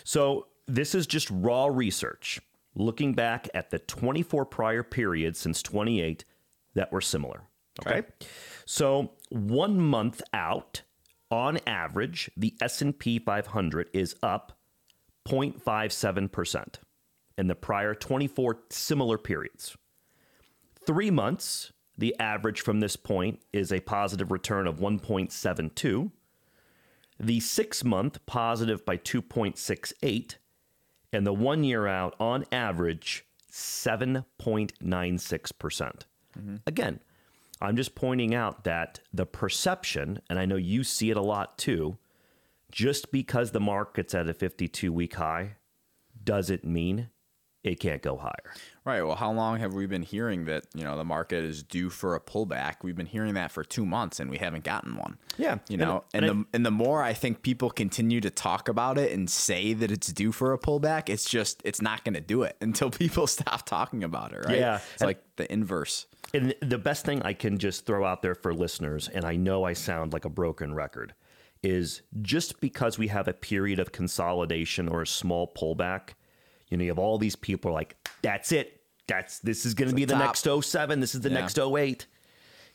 So 0.04 0.46
this 0.66 0.94
is 0.94 1.06
just 1.06 1.28
raw 1.30 1.66
research 1.66 2.40
looking 2.74 3.14
back 3.14 3.48
at 3.54 3.70
the 3.70 3.80
24 3.80 4.44
prior 4.46 4.82
periods 4.82 5.38
since 5.38 5.62
28 5.62 6.24
that 6.74 6.92
were 6.92 7.00
similar. 7.00 7.42
Okay. 7.84 8.06
So 8.64 9.10
1 9.30 9.80
month 9.80 10.22
out 10.32 10.82
on 11.30 11.58
average 11.66 12.30
the 12.36 12.54
S&P 12.60 13.18
500 13.18 13.90
is 13.92 14.14
up 14.22 14.58
0.57% 15.30 16.74
in 17.38 17.46
the 17.46 17.54
prior 17.54 17.94
24 17.94 18.58
similar 18.70 19.16
periods. 19.16 19.76
Three 20.86 21.10
months, 21.10 21.72
the 21.96 22.14
average 22.18 22.62
from 22.62 22.80
this 22.80 22.96
point 22.96 23.40
is 23.52 23.72
a 23.72 23.80
positive 23.80 24.32
return 24.32 24.66
of 24.66 24.78
1.72. 24.78 26.10
The 27.18 27.40
six 27.40 27.84
month 27.84 28.24
positive 28.26 28.84
by 28.84 28.96
2.68, 28.96 30.36
and 31.12 31.26
the 31.26 31.32
one 31.32 31.64
year 31.64 31.86
out 31.86 32.14
on 32.18 32.44
average 32.50 33.26
7.96%. 33.52 35.58
percent 35.58 36.06
mm-hmm. 36.38 36.56
Again, 36.66 37.00
I'm 37.60 37.76
just 37.76 37.94
pointing 37.94 38.34
out 38.34 38.64
that 38.64 39.00
the 39.12 39.26
perception, 39.26 40.20
and 40.30 40.38
I 40.38 40.46
know 40.46 40.56
you 40.56 40.82
see 40.82 41.10
it 41.10 41.18
a 41.18 41.22
lot 41.22 41.58
too, 41.58 41.98
just 42.70 43.12
because 43.12 43.50
the 43.52 43.60
market's 43.60 44.14
at 44.14 44.28
a 44.28 44.34
52 44.34 44.92
week 44.92 45.14
high 45.14 45.56
doesn't 46.22 46.64
mean 46.64 47.08
it 47.62 47.78
can't 47.78 48.00
go 48.00 48.16
higher. 48.16 48.54
Right. 48.86 49.02
Well, 49.02 49.16
how 49.16 49.32
long 49.32 49.58
have 49.58 49.74
we 49.74 49.86
been 49.86 50.02
hearing 50.02 50.46
that, 50.46 50.64
you 50.74 50.82
know, 50.82 50.96
the 50.96 51.04
market 51.04 51.44
is 51.44 51.62
due 51.62 51.90
for 51.90 52.14
a 52.14 52.20
pullback? 52.20 52.76
We've 52.82 52.96
been 52.96 53.06
hearing 53.06 53.34
that 53.34 53.52
for 53.52 53.62
2 53.62 53.84
months 53.84 54.18
and 54.18 54.30
we 54.30 54.38
haven't 54.38 54.64
gotten 54.64 54.96
one. 54.96 55.18
Yeah. 55.36 55.58
You 55.68 55.76
know, 55.76 56.04
and, 56.14 56.24
and 56.24 56.40
the 56.40 56.46
and 56.54 56.66
the 56.66 56.70
more 56.70 57.02
I 57.02 57.12
think 57.12 57.42
people 57.42 57.68
continue 57.68 58.20
to 58.22 58.30
talk 58.30 58.68
about 58.68 58.96
it 58.96 59.12
and 59.12 59.28
say 59.28 59.74
that 59.74 59.90
it's 59.90 60.10
due 60.10 60.32
for 60.32 60.54
a 60.54 60.58
pullback, 60.58 61.10
it's 61.10 61.28
just 61.28 61.60
it's 61.64 61.82
not 61.82 62.02
going 62.02 62.14
to 62.14 62.20
do 62.20 62.42
it 62.44 62.56
until 62.62 62.90
people 62.90 63.26
stop 63.26 63.66
talking 63.66 64.04
about 64.04 64.32
it, 64.32 64.46
right? 64.46 64.58
Yeah. 64.58 64.80
It's 64.94 65.02
like 65.02 65.22
the 65.36 65.50
inverse. 65.52 66.06
And 66.32 66.54
the 66.62 66.78
best 66.78 67.04
thing 67.04 67.22
I 67.22 67.32
can 67.34 67.58
just 67.58 67.84
throw 67.86 68.04
out 68.04 68.22
there 68.22 68.36
for 68.36 68.54
listeners, 68.54 69.08
and 69.08 69.24
I 69.24 69.36
know 69.36 69.64
I 69.64 69.72
sound 69.72 70.12
like 70.12 70.24
a 70.24 70.28
broken 70.30 70.72
record, 70.74 71.12
is 71.62 72.02
just 72.22 72.60
because 72.60 72.98
we 72.98 73.08
have 73.08 73.28
a 73.28 73.32
period 73.32 73.78
of 73.78 73.92
consolidation 73.92 74.88
or 74.88 75.02
a 75.02 75.06
small 75.06 75.52
pullback, 75.54 76.10
you 76.68 76.76
know, 76.76 76.84
you 76.84 76.90
have 76.90 76.98
all 76.98 77.18
these 77.18 77.36
people 77.36 77.70
are 77.70 77.74
like, 77.74 77.96
that's 78.22 78.52
it. 78.52 78.80
That's 79.06 79.40
this 79.40 79.66
is 79.66 79.74
going 79.74 79.88
to 79.90 79.94
be 79.94 80.04
the 80.04 80.14
top. 80.14 80.22
next 80.36 80.46
07. 80.46 81.00
This 81.00 81.14
is 81.14 81.20
the 81.22 81.28
Yeah. 81.30 81.40
next 81.40 81.58
08. 81.58 82.06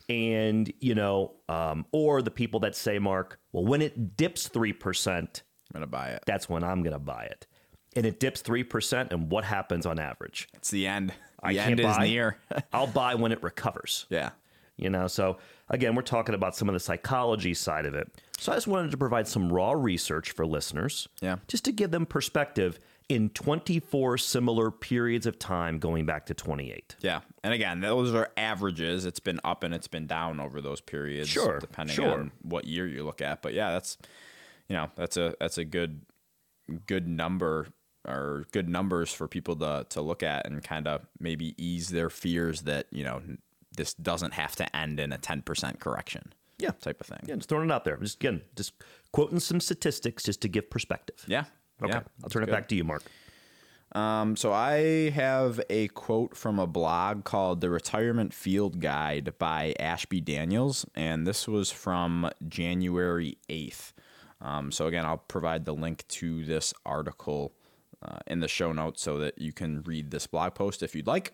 And, 0.08 0.72
you 0.80 0.94
know, 0.94 1.34
um, 1.50 1.86
or 1.92 2.22
the 2.22 2.30
people 2.32 2.60
that 2.62 2.76
say, 2.76 3.00
Mark, 3.00 3.40
well, 3.52 3.66
when 3.66 3.82
it 3.82 4.16
dips 4.18 4.48
3%, 4.50 5.18
I'm 5.18 5.26
going 5.74 5.82
to 5.82 5.88
buy 5.88 6.10
it. 6.10 6.24
that's 6.28 6.48
when 6.48 6.64
I'm 6.64 6.84
going 6.84 6.94
to 6.94 7.00
buy 7.00 7.24
it. 7.24 7.48
And 7.96 8.06
it 8.06 8.20
dips 8.20 8.44
3%. 8.44 9.12
And 9.12 9.32
what 9.32 9.46
happens 9.46 9.86
on 9.86 9.98
average? 9.98 10.48
It's 10.54 10.70
the 10.70 10.86
end. 10.86 11.10
The 11.42 11.48
I 11.48 11.54
end 11.54 11.78
can't 11.78 11.80
is 11.80 11.98
buy. 11.98 12.04
near. 12.06 12.38
I'll 12.74 12.86
buy 12.88 13.16
when 13.16 13.32
it 13.32 13.42
recovers 13.42 14.06
yeah. 14.10 14.32
You 14.78 14.90
know 14.90 15.08
so 15.08 15.38
again 15.70 15.96
we're 15.96 16.02
talking 16.02 16.36
about 16.36 16.56
some 16.56 16.68
of 16.70 16.74
the 16.74 16.80
psychology 16.80 17.54
side 17.54 17.86
of 17.86 17.94
it 17.94 18.10
so 18.38 18.52
i 18.52 18.56
just 18.56 18.68
wanted 18.68 18.92
to 18.92 18.98
provide 18.98 19.28
some 19.28 19.52
raw 19.52 19.72
research 19.72 20.32
for 20.32 20.46
listeners 20.46 21.08
Yeah. 21.22 21.38
just 21.48 21.66
to 21.66 21.72
give 21.72 21.92
them 21.92 22.06
perspective 22.06 22.80
in 23.08 23.30
24 23.30 24.18
similar 24.18 24.72
periods 24.72 25.26
of 25.28 25.38
time 25.38 25.78
going 25.80 26.06
back 26.06 26.26
to 26.26 26.34
28 26.34 26.96
Yeah. 27.02 27.22
And 27.44 27.54
again, 27.54 27.80
those 27.80 28.16
are 28.16 28.32
averages. 28.36 29.06
It's 29.06 29.20
been 29.20 29.40
up 29.44 29.64
and 29.64 29.76
it's 29.76 29.88
been 29.88 30.08
down 30.08 30.40
over 30.40 30.60
those 30.60 30.82
periods. 30.82 31.30
Sure, 31.30 31.60
Depending 31.60 31.96
sure. 31.98 32.12
on 32.12 32.32
what 32.42 32.66
year 32.66 32.88
you 32.88 33.04
look 33.04 33.22
at. 33.22 33.44
But 33.44 33.54
yeah, 33.54 33.74
that's 33.74 34.00
you 34.68 34.76
know, 34.76 34.90
that's 34.96 35.18
a 35.18 35.36
that's 35.40 35.60
a 35.60 35.64
good 35.66 36.02
good 36.88 37.08
number 37.08 37.68
or 38.08 38.46
good 38.52 38.68
numbers 38.68 39.14
for 39.14 39.28
people 39.28 39.56
to 39.58 39.86
to 39.90 40.02
look 40.02 40.24
at 40.24 40.48
and 40.48 40.64
kind 40.64 40.88
of 40.88 41.06
maybe 41.20 41.54
ease 41.64 41.90
their 41.90 42.10
fears 42.10 42.64
that, 42.64 42.88
you 42.90 43.04
know, 43.04 43.22
this 43.76 43.94
doesn't 43.94 44.34
have 44.34 44.56
to 44.58 44.76
end 44.76 45.00
in 45.00 45.12
a 45.14 45.18
10% 45.18 45.80
correction. 45.80 46.34
Yeah. 46.58 46.72
Type 46.82 47.02
of 47.02 47.08
thing. 47.08 47.20
yeah 47.28 47.36
just 47.36 47.50
throwing 47.50 47.70
it 47.70 47.74
out 47.74 47.84
there 47.84 47.98
just 47.98 48.16
again 48.16 48.42
just 48.56 48.74
quoting 49.12 49.40
some 49.42 49.60
statistics 49.60 50.24
just 50.24 50.40
to 50.42 50.48
give 50.48 50.70
perspective 50.70 51.24
Yeah. 51.28 51.44
okay 51.84 51.92
Yeah, 51.94 52.02
i'll 52.24 52.30
turn 52.30 52.44
it 52.44 52.46
that's 52.46 52.56
back 52.62 52.68
to 52.70 52.76
you 52.76 52.86
mark 52.86 53.04
Um, 53.92 54.36
so 54.36 54.52
I 54.52 55.10
have 55.12 55.60
a 55.70 55.88
quote 55.90 56.36
from 56.36 56.60
a 56.60 56.68
blog 56.68 57.24
called 57.24 57.62
"The 57.62 57.70
Retirement 57.70 58.34
Field 58.34 58.80
Guide" 58.80 59.34
by 59.38 59.74
Ashby 59.80 60.20
Daniels, 60.22 60.86
and 60.96 61.26
this 61.28 61.48
was 61.48 61.72
from 61.72 62.30
January 62.48 63.38
eighth. 63.48 63.94
Um, 64.42 64.72
so 64.72 64.88
again, 64.88 65.06
I'll 65.06 65.18
provide 65.36 65.64
the 65.66 65.74
link 65.74 66.06
to 66.20 66.44
this 66.46 66.74
article 66.86 67.54
uh, 68.02 68.18
in 68.28 68.40
the 68.42 68.48
show 68.50 68.74
notes 68.74 69.02
so 69.02 69.18
that 69.20 69.38
you 69.40 69.54
can 69.54 69.82
read 69.84 70.12
this 70.12 70.28
blog 70.28 70.56
post 70.56 70.84
if 70.84 70.94
you'd 70.96 71.08
like. 71.08 71.34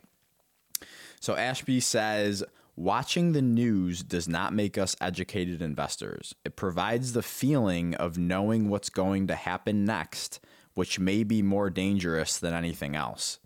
So 1.21 1.35
Ashby 1.35 1.79
says, 1.79 2.43
watching 2.75 3.31
the 3.31 3.43
news 3.43 4.01
does 4.01 4.27
not 4.27 4.55
make 4.55 4.75
us 4.75 4.95
educated 4.99 5.61
investors. 5.61 6.33
It 6.43 6.55
provides 6.55 7.13
the 7.13 7.21
feeling 7.21 7.93
of 7.93 8.17
knowing 8.17 8.69
what's 8.69 8.89
going 8.89 9.27
to 9.27 9.35
happen 9.35 9.85
next, 9.85 10.39
which 10.73 10.99
may 10.99 11.23
be 11.23 11.43
more 11.43 11.69
dangerous 11.69 12.39
than 12.39 12.55
anything 12.55 12.95
else 12.95 13.39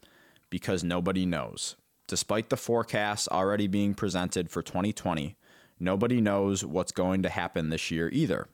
because 0.49 0.85
nobody 0.85 1.25
knows. 1.25 1.75
Despite 2.07 2.49
the 2.49 2.55
forecasts 2.55 3.27
already 3.27 3.67
being 3.67 3.93
presented 3.93 4.49
for 4.49 4.61
2020, 4.61 5.35
nobody 5.77 6.21
knows 6.21 6.63
what's 6.63 6.93
going 6.93 7.23
to 7.23 7.29
happen 7.29 7.71
this 7.71 7.91
year 7.91 8.09
either. 8.13 8.47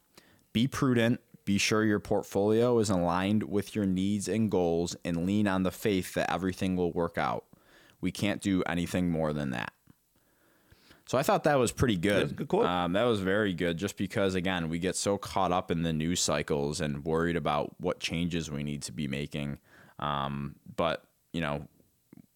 Be 0.51 0.67
prudent, 0.67 1.21
be 1.45 1.59
sure 1.59 1.83
your 1.83 1.99
portfolio 1.99 2.79
is 2.79 2.89
aligned 2.89 3.43
with 3.43 3.75
your 3.75 3.85
needs 3.85 4.27
and 4.27 4.49
goals, 4.49 4.95
and 5.05 5.27
lean 5.27 5.47
on 5.47 5.61
the 5.61 5.69
faith 5.69 6.15
that 6.15 6.31
everything 6.31 6.75
will 6.75 6.91
work 6.91 7.19
out. 7.19 7.45
We 8.01 8.11
can't 8.11 8.41
do 8.41 8.63
anything 8.63 9.09
more 9.09 9.33
than 9.33 9.51
that. 9.51 9.73
So 11.07 11.17
I 11.17 11.23
thought 11.23 11.43
that 11.43 11.59
was 11.59 11.71
pretty 11.71 11.97
good. 11.97 12.21
That's 12.21 12.31
a 12.31 12.35
good 12.35 12.47
quote. 12.47 12.65
Um, 12.65 12.93
that 12.93 13.03
was 13.03 13.19
very 13.19 13.53
good, 13.53 13.77
just 13.77 13.97
because 13.97 14.35
again 14.35 14.69
we 14.69 14.79
get 14.79 14.95
so 14.95 15.17
caught 15.17 15.51
up 15.51 15.69
in 15.69 15.83
the 15.83 15.93
news 15.93 16.21
cycles 16.21 16.79
and 16.79 17.03
worried 17.03 17.35
about 17.35 17.75
what 17.79 17.99
changes 17.99 18.49
we 18.49 18.63
need 18.63 18.81
to 18.83 18.91
be 18.91 19.07
making. 19.07 19.59
Um, 19.99 20.55
but 20.75 21.03
you 21.33 21.41
know, 21.41 21.67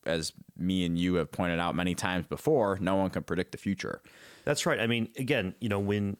as 0.06 0.34
me 0.58 0.86
and 0.86 0.98
you 0.98 1.16
have 1.16 1.32
pointed 1.32 1.60
out 1.60 1.76
many 1.76 1.96
times 1.96 2.26
before, 2.28 2.78
no 2.82 2.96
one 2.96 3.10
can 3.10 3.24
predict 3.24 3.52
the 3.52 3.58
future. 3.58 4.02
That's 4.44 4.66
right. 4.66 4.80
I 4.80 4.88
mean, 4.88 5.10
again, 5.18 5.56
you 5.60 5.70
know, 5.70 5.80
when 5.80 6.18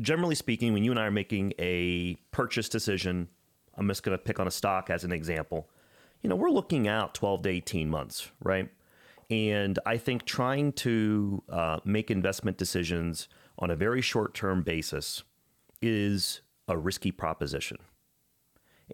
generally 0.00 0.34
speaking, 0.34 0.72
when 0.72 0.84
you 0.84 0.90
and 0.90 1.00
I 1.00 1.04
are 1.04 1.10
making 1.10 1.52
a 1.58 2.16
purchase 2.30 2.68
decision, 2.68 3.28
I'm 3.76 3.88
just 3.88 4.02
going 4.02 4.16
to 4.16 4.22
pick 4.22 4.40
on 4.40 4.46
a 4.46 4.50
stock 4.50 4.90
as 4.90 5.04
an 5.04 5.12
example. 5.12 5.68
You 6.22 6.30
know, 6.30 6.36
we're 6.36 6.50
looking 6.50 6.86
out 6.86 7.14
12 7.14 7.42
to 7.42 7.48
18 7.48 7.90
months, 7.90 8.30
right? 8.40 8.68
And 9.28 9.78
I 9.84 9.96
think 9.96 10.24
trying 10.24 10.72
to 10.74 11.42
uh, 11.48 11.80
make 11.84 12.10
investment 12.10 12.58
decisions 12.58 13.28
on 13.58 13.70
a 13.70 13.76
very 13.76 14.00
short 14.00 14.34
term 14.34 14.62
basis 14.62 15.24
is 15.80 16.42
a 16.68 16.76
risky 16.76 17.10
proposition. 17.10 17.78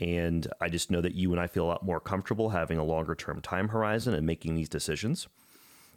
And 0.00 0.46
I 0.60 0.68
just 0.68 0.90
know 0.90 1.00
that 1.00 1.14
you 1.14 1.32
and 1.32 1.40
I 1.40 1.48
feel 1.48 1.64
a 1.64 1.66
lot 1.66 1.84
more 1.84 2.00
comfortable 2.00 2.50
having 2.50 2.78
a 2.78 2.84
longer 2.84 3.14
term 3.14 3.40
time 3.40 3.68
horizon 3.68 4.14
and 4.14 4.26
making 4.26 4.54
these 4.54 4.68
decisions. 4.68 5.28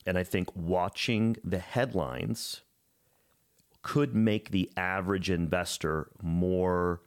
And 0.05 0.17
I 0.17 0.23
think 0.23 0.53
watching 0.55 1.37
the 1.43 1.59
headlines 1.59 2.61
could 3.83 4.15
make 4.15 4.49
the 4.49 4.71
average 4.75 5.29
investor 5.29 6.09
more 6.21 7.01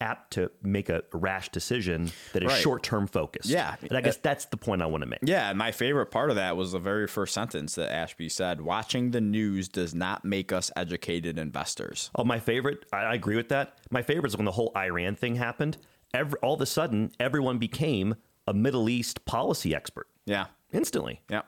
apt 0.00 0.32
to 0.32 0.50
make 0.62 0.88
a 0.88 1.02
rash 1.12 1.48
decision 1.50 2.10
that 2.32 2.42
is 2.42 2.48
Right. 2.48 2.62
short 2.62 2.82
term 2.82 3.06
focused. 3.06 3.48
Yeah. 3.48 3.76
And 3.82 3.96
I 3.96 4.00
guess 4.00 4.16
that's 4.16 4.44
the 4.46 4.56
point 4.56 4.82
I 4.82 4.86
want 4.86 5.02
to 5.02 5.06
make. 5.08 5.20
Yeah, 5.22 5.52
my 5.52 5.72
favorite 5.72 6.06
part 6.06 6.30
of 6.30 6.36
that 6.36 6.56
was 6.56 6.72
the 6.72 6.78
very 6.78 7.06
first 7.06 7.34
sentence 7.34 7.74
that 7.76 7.90
Ashby 7.92 8.28
said: 8.28 8.60
"Watching 8.60 9.10
the 9.12 9.20
news 9.20 9.68
does 9.68 9.94
not 9.94 10.24
make 10.24 10.52
us 10.52 10.70
educated 10.76 11.38
investors." 11.38 12.10
Oh, 12.14 12.24
my 12.24 12.38
favorite, 12.40 12.84
I, 12.92 13.14
agree 13.14 13.36
with 13.36 13.48
that. 13.50 13.78
My 13.90 14.02
favorite 14.02 14.30
is 14.30 14.36
when 14.36 14.46
the 14.46 14.52
whole 14.52 14.72
Iran 14.76 15.16
thing 15.16 15.36
happened. 15.36 15.76
Every, 16.12 16.38
all 16.40 16.54
of 16.54 16.60
a 16.60 16.66
sudden, 16.66 17.12
everyone 17.20 17.58
became 17.58 18.16
a 18.46 18.52
Middle 18.54 18.88
East 18.88 19.24
policy 19.26 19.74
expert 19.74 20.08
Yeah, 20.26 20.46
instantly. 20.72 21.20
yeah. 21.30 21.42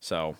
So, 0.00 0.36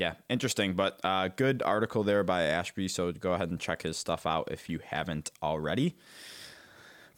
yeah, 0.00 0.14
interesting, 0.30 0.72
but 0.72 0.98
uh, 1.04 1.28
good 1.28 1.62
article 1.62 2.02
there 2.02 2.24
by 2.24 2.44
Ashby. 2.44 2.88
So 2.88 3.12
go 3.12 3.34
ahead 3.34 3.50
and 3.50 3.60
check 3.60 3.82
his 3.82 3.98
stuff 3.98 4.24
out 4.24 4.48
if 4.50 4.70
you 4.70 4.80
haven't 4.82 5.30
already. 5.42 5.94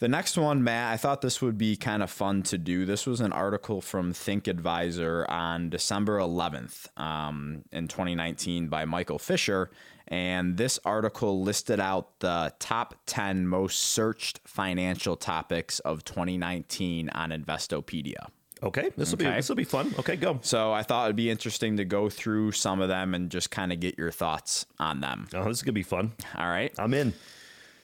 The 0.01 0.09
next 0.09 0.37
one, 0.37 0.65
Matt, 0.65 0.93
I 0.93 0.97
thought 0.97 1.21
this 1.21 1.41
would 1.41 1.57
be 1.57 1.77
kind 1.77 2.03
of 2.03 2.11
fun 2.11 2.43
to 2.45 2.59
do. 2.59 2.85
This 2.85 3.07
was 3.07 3.21
an 3.21 3.33
article 3.33 3.81
from 3.81 4.13
Think 4.13 4.49
Advisor 4.49 5.25
on 5.29 5.71
December 5.71 6.19
11th 6.19 6.89
um, 6.99 7.63
in 7.71 7.87
2019 7.87 8.67
by 8.67 8.85
Michael 8.85 9.21
Fischer. 9.21 9.71
And 10.09 10.57
this 10.57 10.81
article 10.85 11.41
listed 11.45 11.79
out 11.79 12.19
the 12.19 12.53
top 12.59 12.97
10 13.07 13.47
most 13.47 13.79
searched 13.79 14.41
financial 14.45 15.15
topics 15.15 15.79
of 15.79 16.05
2019 16.05 17.09
on 17.11 17.31
Investopedia. 17.31 18.27
Okay, 18.63 18.91
this 18.97 19.11
will 19.11 19.19
be 19.19 19.25
this 19.25 19.49
will 19.49 19.57
be 19.57 19.65
fun. 19.65 19.93
Okay, 19.99 20.17
go. 20.17 20.39
So 20.43 20.73
I 20.73 20.83
thought 20.83 21.07
it'd 21.07 21.17
be 21.17 21.31
interesting 21.31 21.77
to 21.79 21.85
go 21.85 22.09
through 22.09 22.53
some 22.53 22.81
of 22.81 22.89
them 22.89 23.15
and 23.15 23.31
just 23.31 23.51
kind 23.51 23.73
of 23.73 23.81
get 23.81 23.99
your 23.99 24.11
thoughts 24.11 24.67
on 24.79 25.01
them. 25.01 25.27
Oh, 25.35 25.45
this 25.45 25.59
is 25.59 25.63
gonna 25.63 25.73
be 25.73 25.83
fun. 25.83 26.13
All 26.37 26.49
right. 26.49 26.73
I'm 26.79 26.95
in. 26.95 27.13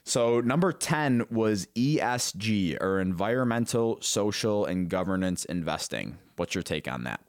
So 0.04 0.40
number 0.40 0.72
10 0.72 1.26
was 1.30 1.66
ESG 1.74 2.80
or 2.80 2.98
environmental, 3.00 3.98
social, 4.00 4.64
and 4.64 4.88
governance 4.88 5.44
investing. 5.44 6.16
What's 6.36 6.54
your 6.54 6.62
take 6.62 6.88
on 6.90 7.04
that? 7.04 7.20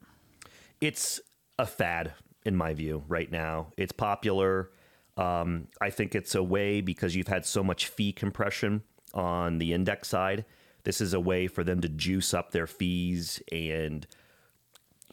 it's 0.81 1.19
a 1.57 1.65
fad 1.65 2.13
in 2.45 2.55
my 2.55 2.73
view 2.73 3.03
right 3.07 3.31
now. 3.31 3.67
It's 3.77 3.91
popular. 3.91 4.71
Um, 5.17 5.67
I 5.81 5.89
think 5.89 6.15
it's 6.15 6.35
a 6.35 6.43
way 6.43 6.81
because 6.81 7.15
you've 7.15 7.27
had 7.27 7.45
so 7.45 7.63
much 7.63 7.87
fee 7.87 8.13
compression 8.13 8.83
on 9.13 9.57
the 9.57 9.73
index 9.73 10.07
side. 10.07 10.45
This 10.83 11.01
is 11.01 11.13
a 11.13 11.19
way 11.19 11.47
for 11.47 11.63
them 11.63 11.81
to 11.81 11.89
juice 11.89 12.33
up 12.33 12.51
their 12.51 12.67
fees 12.67 13.41
and 13.51 14.07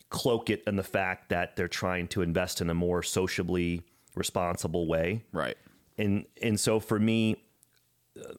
cloak 0.08 0.50
it 0.50 0.62
in 0.66 0.76
the 0.76 0.82
fact 0.82 1.28
that 1.30 1.56
they're 1.56 1.68
trying 1.68 2.08
to 2.08 2.22
invest 2.22 2.60
in 2.60 2.70
a 2.70 2.74
more 2.74 3.02
sociably 3.02 3.82
responsible 4.14 4.86
way. 4.86 5.24
Right. 5.32 5.56
And 5.98 6.26
and 6.42 6.58
so 6.60 6.80
for 6.80 6.98
me, 6.98 7.36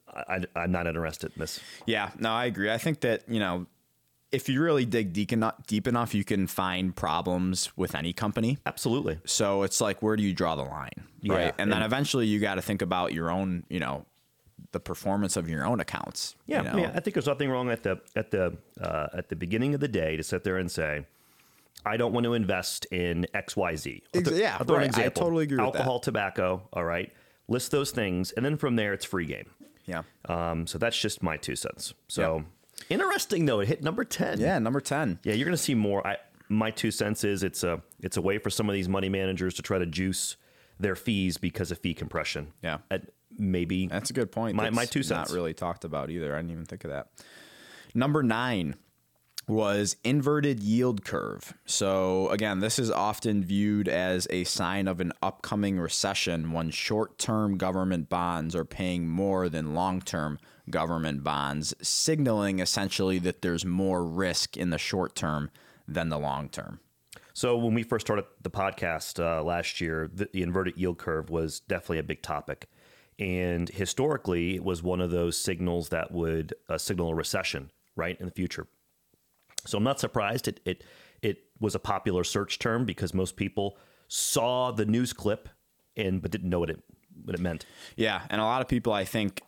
I, 0.08 0.42
I'm 0.56 0.72
not 0.72 0.88
interested 0.88 1.32
in 1.36 1.40
this. 1.40 1.60
Yeah, 1.86 2.12
no, 2.18 2.32
I 2.32 2.46
agree. 2.46 2.72
I 2.72 2.78
think 2.78 3.02
that, 3.02 3.24
you 3.28 3.40
know, 3.40 3.68
if 4.32 4.50
you 4.50 4.62
really 4.62 4.86
dig 4.86 5.14
deep 5.14 5.32
enough, 5.32 5.56
deep 5.68 5.88
enough, 5.88 6.14
you 6.14 6.24
can 6.24 6.48
find 6.48 6.96
problems 6.96 7.72
with 7.78 7.96
any 7.96 8.14
company. 8.14 8.58
Absolutely. 8.66 9.20
So 9.26 9.64
it's 9.64 9.80
like, 9.80 10.02
where 10.02 10.16
do 10.16 10.24
you 10.24 10.34
draw 10.34 10.56
the 10.56 10.64
line? 10.64 11.08
Yeah, 11.22 11.34
right. 11.34 11.56
And, 11.58 11.72
then 11.72 11.82
eventually 11.82 12.28
you 12.28 12.40
got 12.40 12.56
to 12.56 12.62
think 12.62 12.82
about 12.82 13.14
your 13.14 13.32
own, 13.32 13.64
you 13.70 13.80
know, 13.80 14.06
the 14.72 14.80
performance 14.80 15.38
of 15.38 15.50
your 15.50 15.66
own 15.66 15.80
accounts. 15.80 16.36
Yeah, 16.46 16.60
you 16.60 16.64
know? 16.64 16.72
I, 16.72 16.76
mean, 16.76 16.86
I 16.96 17.00
think 17.00 17.14
there's 17.14 17.28
nothing 17.28 17.50
wrong 17.50 17.70
at 17.70 17.84
the 17.84 18.00
at 18.16 18.32
the 18.32 18.58
uh, 18.82 19.08
at 19.14 19.30
the 19.30 19.36
beginning 19.36 19.74
of 19.74 19.80
the 19.80 19.88
day 19.88 20.18
to 20.18 20.24
sit 20.24 20.44
there 20.44 20.58
and 20.58 20.70
say, 20.70 21.06
I 21.86 21.98
don't 21.98 22.14
want 22.14 22.26
to 22.26 22.34
invest 22.34 22.86
in 22.86 23.28
X 23.34 23.56
Y 23.56 23.76
Z. 23.76 24.04
I'll 24.14 24.20
Ex- 24.22 24.30
th- 24.30 24.42
yeah, 24.42 24.58
I'll 24.60 24.66
throw 24.66 24.76
an 24.78 24.82
right. 24.82 24.86
I 24.86 25.02
example. 25.02 25.24
totally 25.24 25.44
agree 25.44 25.58
with 25.58 25.74
that. 25.74 25.80
Alcohol, 25.80 26.00
tobacco. 26.00 26.68
All 26.74 26.84
right, 26.84 27.12
list 27.48 27.72
those 27.72 27.92
things, 27.92 28.32
and 28.32 28.46
then 28.46 28.58
from 28.58 28.76
there 28.76 28.94
it's 28.94 29.06
free 29.06 29.26
game. 29.26 29.50
Yeah. 29.86 30.04
Um, 30.28 30.68
so 30.68 30.78
that's 30.78 31.00
just 31.00 31.24
my 31.24 31.38
two 31.38 31.56
cents. 31.56 31.94
So 32.08 32.44
interesting 32.90 33.46
though, 33.46 33.62
it 33.62 33.68
hit 33.68 33.84
number 33.84 34.04
ten. 34.04 34.40
Yeah. 34.40 34.60
Number 34.60 34.82
10. 34.82 35.20
yeah, 35.24 35.34
you're 35.34 35.46
going 35.46 35.56
to 35.56 35.62
see 35.62 35.76
more. 35.76 36.06
I 36.06 36.18
my 36.50 36.72
two 36.72 36.92
cents 36.92 37.24
is 37.24 37.44
it's 37.44 37.64
a 37.64 37.82
it's 38.02 38.18
a 38.18 38.22
way 38.22 38.38
for 38.38 38.50
some 38.50 38.70
of 38.70 38.74
these 38.74 38.90
money 38.90 39.10
managers 39.10 39.54
to 39.56 39.62
try 39.62 39.78
to 39.78 39.86
juice 39.86 40.36
their 40.80 40.96
fees 40.96 41.38
because 41.38 41.72
of 41.72 41.80
fee 41.80 41.94
compression. 41.94 42.54
Yeah. 42.62 42.78
At 42.92 43.10
maybe 43.38 43.88
That's 43.88 44.10
a 44.10 44.14
good 44.14 44.32
point. 44.32 44.56
My- 44.56 44.70
my 44.70 44.86
two 44.86 45.04
cents. 45.04 45.30
Not 45.30 45.36
really 45.36 45.54
talked 45.54 45.84
about 45.84 46.10
either. 46.10 46.36
I 46.36 46.40
didn't 46.40 46.52
even 46.52 46.66
think 46.66 46.84
of 46.84 46.92
that. 46.92 47.10
Number 47.94 48.24
nine 48.24 48.76
was 49.48 49.96
inverted 50.04 50.60
yield 50.60 51.06
curve. 51.06 51.54
So 51.66 52.30
again, 52.30 52.60
this 52.60 52.78
is 52.78 52.92
often 52.92 53.44
viewed 53.44 53.88
as 53.88 54.28
a 54.30 54.44
sign 54.44 54.90
of 54.90 55.00
an 55.00 55.14
upcoming 55.22 55.80
recession 55.80 56.52
when 56.52 56.70
short-term 56.70 57.58
government 57.58 58.10
bonds 58.10 58.56
are 58.56 58.66
paying 58.66 59.08
more 59.08 59.48
than 59.48 59.74
long-term 59.74 60.38
government 60.70 61.24
bonds, 61.24 61.74
signaling 61.82 62.60
essentially 62.60 63.20
that 63.20 63.42
there's 63.42 63.64
more 63.64 64.06
risk 64.06 64.58
in 64.58 64.70
the 64.70 64.78
short 64.78 65.16
term 65.16 65.50
than 65.88 66.10
the 66.10 66.20
long 66.20 66.50
term. 66.50 66.82
So 67.34 67.56
when 67.56 67.74
we 67.74 67.84
first 67.84 68.06
started 68.06 68.26
the 68.42 68.50
podcast 68.50 69.24
uh, 69.24 69.44
last 69.44 69.80
year, 69.80 70.10
the, 70.14 70.28
the 70.34 70.42
inverted 70.42 70.76
yield 70.76 70.98
curve 70.98 71.30
was 71.30 71.62
definitely 71.62 72.00
a 72.00 72.04
big 72.04 72.22
topic, 72.22 72.68
and 73.20 73.70
historically, 73.70 74.56
it 74.56 74.64
was 74.64 74.84
one 74.84 75.02
of 75.02 75.12
those 75.12 75.38
signals 75.38 75.90
that 75.90 76.12
would 76.12 76.54
uh, 76.70 76.78
signal 76.78 77.10
a 77.10 77.16
recession, 77.16 77.72
right, 77.96 78.20
in 78.20 78.26
the 78.26 78.32
future. 78.32 78.68
So 79.66 79.78
I'm 79.78 79.84
not 79.84 80.00
surprised 80.00 80.48
it 80.48 80.60
it 80.66 80.84
it 81.22 81.38
was 81.60 81.76
a 81.76 81.80
popular 81.80 82.24
search 82.24 82.60
term 82.60 82.86
because 82.86 83.14
most 83.14 83.36
people 83.36 83.78
saw 84.08 84.72
the 84.72 84.86
news 84.86 85.14
clip 85.14 85.50
and 85.96 86.22
but 86.22 86.32
didn't 86.32 86.50
know 86.50 86.60
what 86.60 86.70
it 86.70 86.84
what 87.24 87.36
it 87.36 87.42
meant. 87.42 87.66
Yeah, 87.96 88.22
and 88.30 88.40
a 88.40 88.46
lot 88.46 88.62
of 88.62 88.68
people 88.68 88.94
I 88.94 89.04
think 89.04 89.42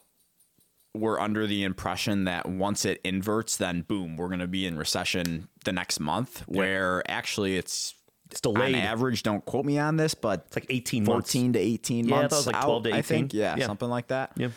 were 0.95 1.19
under 1.19 1.45
the 1.45 1.63
impression 1.63 2.23
that 2.23 2.47
once 2.47 2.83
it 2.83 2.99
inverts, 3.03 3.55
then 3.57 3.81
boom, 3.81 4.17
we're 4.17 4.27
going 4.27 4.39
to 4.39 4.47
be 4.47 4.65
in 4.65 4.77
recession 4.77 5.47
the 5.63 5.71
next 5.71 5.99
month. 5.99 6.43
Where 6.47 7.03
actually 7.09 7.57
it's 7.57 7.93
It's 8.31 8.41
delayed. 8.41 8.75
on 8.75 8.81
average. 8.81 9.23
Don't 9.23 9.43
quote 9.45 9.65
me 9.65 9.77
on 9.79 9.97
this, 9.97 10.13
but 10.13 10.43
It's 10.47 10.55
like 10.57 10.67
18 10.69 11.03
months. 11.03 11.31
fourteen 11.31 11.53
to 11.53 11.59
eighteen 11.59 12.07
Yeah, 12.07 12.15
I 12.15 12.19
months. 12.21 12.35
thought 12.35 12.37
it 12.37 12.39
was 12.39 12.47
like 12.47 12.55
out, 12.57 12.65
12 12.65 12.83
to 12.83 12.93
I 12.95 13.01
think. 13.01 13.25
18. 13.33 13.39
Yeah, 13.39 13.55
Yeah. 13.57 13.65
something 13.65 13.89
like 13.89 14.07
that. 14.09 14.31
Yeah. 14.35 14.49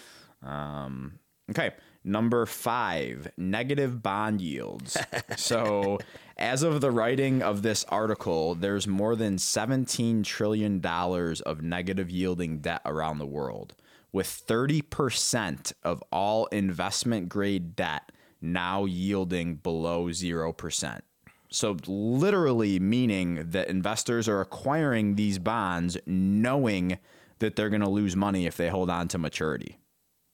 Um, 0.42 1.18
okay. 1.50 1.72
Number 2.04 2.46
five, 2.46 3.30
negative 3.36 4.02
bond 4.02 4.40
yields. 4.40 4.96
so, 5.36 5.98
as 6.36 6.64
of 6.64 6.80
the 6.80 6.90
writing 6.90 7.42
of 7.42 7.62
this 7.62 7.84
article, 7.84 8.56
there's 8.56 8.88
more 8.88 9.14
than 9.14 9.36
$17 9.36 10.24
trillion 10.24 10.84
of 10.84 11.62
negative 11.62 12.10
yielding 12.10 12.58
debt 12.58 12.82
around 12.84 13.18
the 13.18 13.26
world, 13.26 13.76
with 14.10 14.26
30% 14.48 15.72
of 15.84 16.02
all 16.10 16.46
investment 16.46 17.28
grade 17.28 17.76
debt 17.76 18.10
now 18.40 18.84
yielding 18.84 19.54
below 19.54 20.06
0%. 20.06 21.00
So, 21.52 21.76
literally 21.86 22.80
meaning 22.80 23.50
that 23.50 23.68
investors 23.68 24.28
are 24.28 24.40
acquiring 24.40 25.16
these 25.16 25.38
bonds 25.38 25.98
knowing 26.06 26.98
that 27.40 27.56
they're 27.56 27.70
going 27.70 27.82
to 27.82 27.90
lose 27.90 28.16
money 28.16 28.46
if 28.46 28.56
they 28.56 28.68
hold 28.68 28.88
on 28.88 29.08
to 29.08 29.18
maturity. 29.18 29.78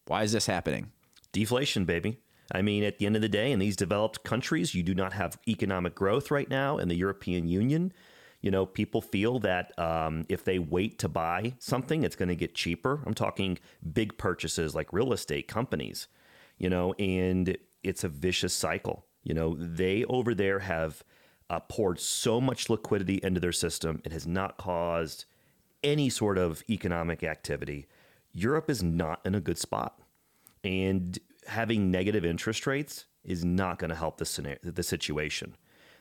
Why 0.07 0.23
is 0.23 0.33
this 0.33 0.47
happening? 0.47 0.93
deflation, 1.33 1.85
baby. 1.85 2.19
I 2.51 2.63
mean, 2.63 2.83
at 2.83 2.99
the 2.99 3.07
end 3.07 3.17
of 3.17 3.23
the 3.23 3.29
day, 3.29 3.53
in 3.53 3.59
these 3.59 3.77
developed 3.77 4.25
countries, 4.25 4.75
you 4.75 4.83
do 4.83 4.95
not 4.95 5.13
have 5.13 5.39
economic 5.47 5.95
growth 5.95 6.31
right 6.31 6.49
now. 6.49 6.79
In 6.79 6.89
the 6.89 6.95
European 6.95 7.47
Union, 7.47 7.93
you 8.41 8.51
know, 8.51 8.65
people 8.65 9.03
feel 9.03 9.39
that 9.41 9.79
um, 9.79 10.25
if 10.29 10.45
they 10.45 10.59
wait 10.59 10.99
to 11.01 11.09
buy 11.09 11.55
something, 11.59 12.05
it's 12.05 12.17
going 12.17 12.31
to 12.31 12.37
get 12.37 12.55
cheaper. 12.55 13.03
I'm 13.05 13.15
talking 13.15 13.59
big 13.93 14.17
purchases 14.17 14.75
like 14.75 14.93
real 14.93 15.13
estate 15.13 15.47
companies, 15.47 16.09
you 16.57 16.71
know, 16.71 16.95
and 16.95 17.59
it's 17.83 18.05
a 18.05 18.09
vicious 18.09 18.55
cycle. 18.55 19.05
You 19.23 19.35
know, 19.35 19.55
they 19.59 20.05
over 20.05 20.35
there 20.35 20.61
have 20.61 21.03
uh, 21.51 21.61
poured 21.61 22.01
so 22.01 22.41
much 22.41 22.69
liquidity 22.71 23.21
into 23.23 23.41
their 23.41 23.53
system, 23.53 24.01
it 24.05 24.13
has 24.13 24.27
not 24.27 24.57
caused 24.59 25.25
any 25.83 26.11
sort 26.11 26.39
of 26.39 26.63
economic 26.69 27.23
activity. 27.23 27.87
Europe 28.33 28.69
is 28.69 28.83
not 28.83 29.21
in 29.25 29.35
a 29.35 29.41
good 29.41 29.59
spot 29.59 30.01
and 30.65 31.19
having 31.47 31.91
negative 31.91 32.25
interest 32.25 32.67
rates 32.67 33.07
is 33.25 33.45
not 33.45 33.79
going 33.79 33.91
to 33.91 33.97
help 33.97 34.19
the 34.19 34.25
scenario, 34.25 34.59
the 34.63 34.83
situation. 34.83 35.57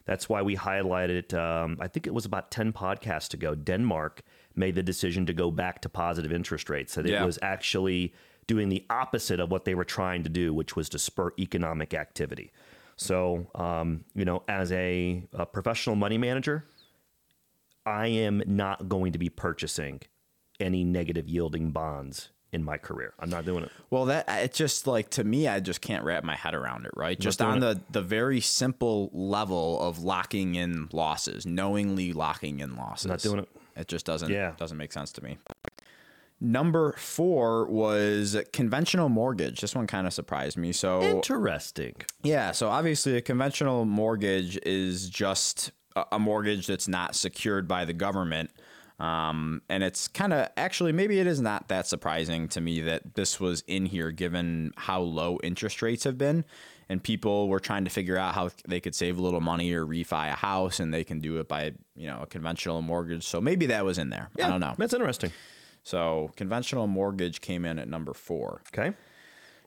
That's 0.06 0.30
why 0.30 0.42
we 0.42 0.56
highlighted. 0.56 1.34
Um, 1.34 1.78
I 1.80 1.88
think 1.88 2.08
it 2.08 2.14
was 2.14 2.26
about 2.26 2.50
ten 2.50 2.72
podcasts 2.72 3.34
ago. 3.34 3.56
Denmark 3.56 4.22
made 4.56 4.76
the 4.76 4.84
decision 4.84 5.26
to 5.26 5.34
go 5.34 5.52
back 5.52 5.82
to 5.82 5.90
positive 5.90 6.32
interest 6.32 6.70
rates. 6.70 6.96
That 6.96 7.06
Yeah. 7.06 7.24
it 7.24 7.26
was 7.26 7.38
actually 7.42 8.14
doing 8.48 8.70
the 8.70 8.86
opposite 8.90 9.40
of 9.42 9.52
what 9.52 9.66
they 9.66 9.76
were 9.76 9.84
trying 9.84 10.24
to 10.24 10.30
do, 10.30 10.54
which 10.54 10.76
was 10.76 10.88
to 10.90 11.00
spur 11.00 11.32
economic 11.38 11.94
activity. 11.94 12.52
So, 12.98 13.48
um, 13.56 14.04
you 14.16 14.26
know, 14.26 14.44
as 14.48 14.72
a, 14.72 15.24
a 15.34 15.46
professional 15.46 15.96
money 15.96 16.18
manager, 16.18 16.66
I 17.86 18.08
am 18.08 18.42
not 18.46 18.90
going 18.90 19.14
to 19.14 19.20
be 19.20 19.30
purchasing 19.30 20.02
any 20.60 20.84
negative 20.84 21.30
yielding 21.30 21.72
bonds 21.72 22.30
in 22.52 22.64
my 22.64 22.78
career. 22.78 23.14
I'm 23.20 23.30
not 23.30 23.46
doing 23.46 23.64
it. 23.64 23.72
Well, 23.92 24.06
that 24.06 24.26
it's 24.28 24.58
just 24.58 24.88
like 24.88 25.10
to 25.12 25.24
me, 25.24 25.48
I 25.48 25.60
just 25.60 25.82
can't 25.82 26.04
wrap 26.04 26.24
my 26.24 26.36
head 26.36 26.56
around 26.56 26.86
it. 26.86 26.92
Right, 26.96 27.20
just 27.20 27.42
on 27.42 27.60
the 27.60 27.80
the 27.92 28.02
very 28.02 28.42
simple 28.42 29.10
level 29.14 29.80
of 29.82 30.00
locking 30.00 30.56
in 30.56 30.90
losses, 30.92 31.46
knowingly 31.46 32.14
locking 32.14 32.60
in 32.60 32.76
losses. 32.76 33.08
Not 33.08 33.20
doing 33.20 33.40
it. 33.40 33.50
It 33.76 33.88
just 33.88 34.06
doesn't 34.06 34.32
Yeah. 34.32 34.54
doesn't 34.58 34.78
make 34.78 34.92
sense 34.92 35.12
to 35.14 35.24
me. 35.24 35.38
Number 36.40 36.94
four 36.94 37.66
was 37.66 38.38
conventional 38.54 39.10
mortgage. 39.10 39.62
This 39.62 39.74
one 39.74 39.88
kind 39.88 40.06
of 40.06 40.14
surprised 40.14 40.56
me. 40.56 40.72
So 40.72 41.02
Interesting. 41.02 41.96
Yeah, 42.22 42.52
so 42.52 42.70
obviously 42.70 43.18
a 43.18 43.22
conventional 43.22 43.86
mortgage 43.86 44.60
is 44.64 45.10
just 45.10 45.72
a, 46.12 46.20
mortgage 46.20 46.68
that's 46.68 46.88
not 46.88 47.16
secured 47.16 47.68
by 47.68 47.86
the 47.86 47.94
government. 47.94 48.52
Um, 49.00 49.62
and 49.70 49.84
it's 49.84 50.08
kind 50.08 50.34
of 50.34 50.50
actually 50.58 50.92
maybe 50.92 51.20
it 51.20 51.28
is 51.28 51.42
not 51.42 51.68
that 51.70 51.88
surprising 51.88 52.48
to 52.50 52.62
me 52.62 52.82
that 52.82 53.16
this 53.16 53.40
was 53.40 53.64
in 53.68 53.86
here 53.86 54.12
given 54.12 54.74
how 54.76 55.02
low 55.02 55.40
interest 55.44 55.82
rates 55.82 56.04
have 56.04 56.18
been 56.18 56.46
and 56.90 57.04
people 57.04 57.48
were 57.48 57.60
trying 57.60 57.84
to 57.84 57.92
figure 57.92 58.18
out 58.18 58.34
how 58.34 58.50
they 58.68 58.80
could 58.80 58.96
save 58.96 59.18
a 59.18 59.22
little 59.22 59.42
money 59.42 59.72
or 59.74 59.86
refi 59.86 60.32
a 60.32 60.36
house 60.36 60.80
and 60.80 60.94
they 60.94 61.04
can 61.04 61.20
do 61.20 61.38
it 61.40 61.48
by, 61.48 61.74
you 61.96 62.08
know, 62.08 62.22
a 62.24 62.26
conventional 62.26 62.82
mortgage. 62.82 63.26
So 63.28 63.42
maybe 63.42 63.68
that 63.68 63.86
was 63.86 63.98
in 63.98 64.10
there. 64.10 64.30
I 64.44 64.50
don't 64.50 64.62
know. 64.62 64.74
That's 64.78 64.94
interesting. 64.94 65.32
So 65.88 66.32
conventional 66.36 66.86
mortgage 66.86 67.40
came 67.40 67.64
in 67.64 67.80
at 67.80 67.88
number 67.88 68.14
4. 68.14 68.62
Okay. 68.74 68.94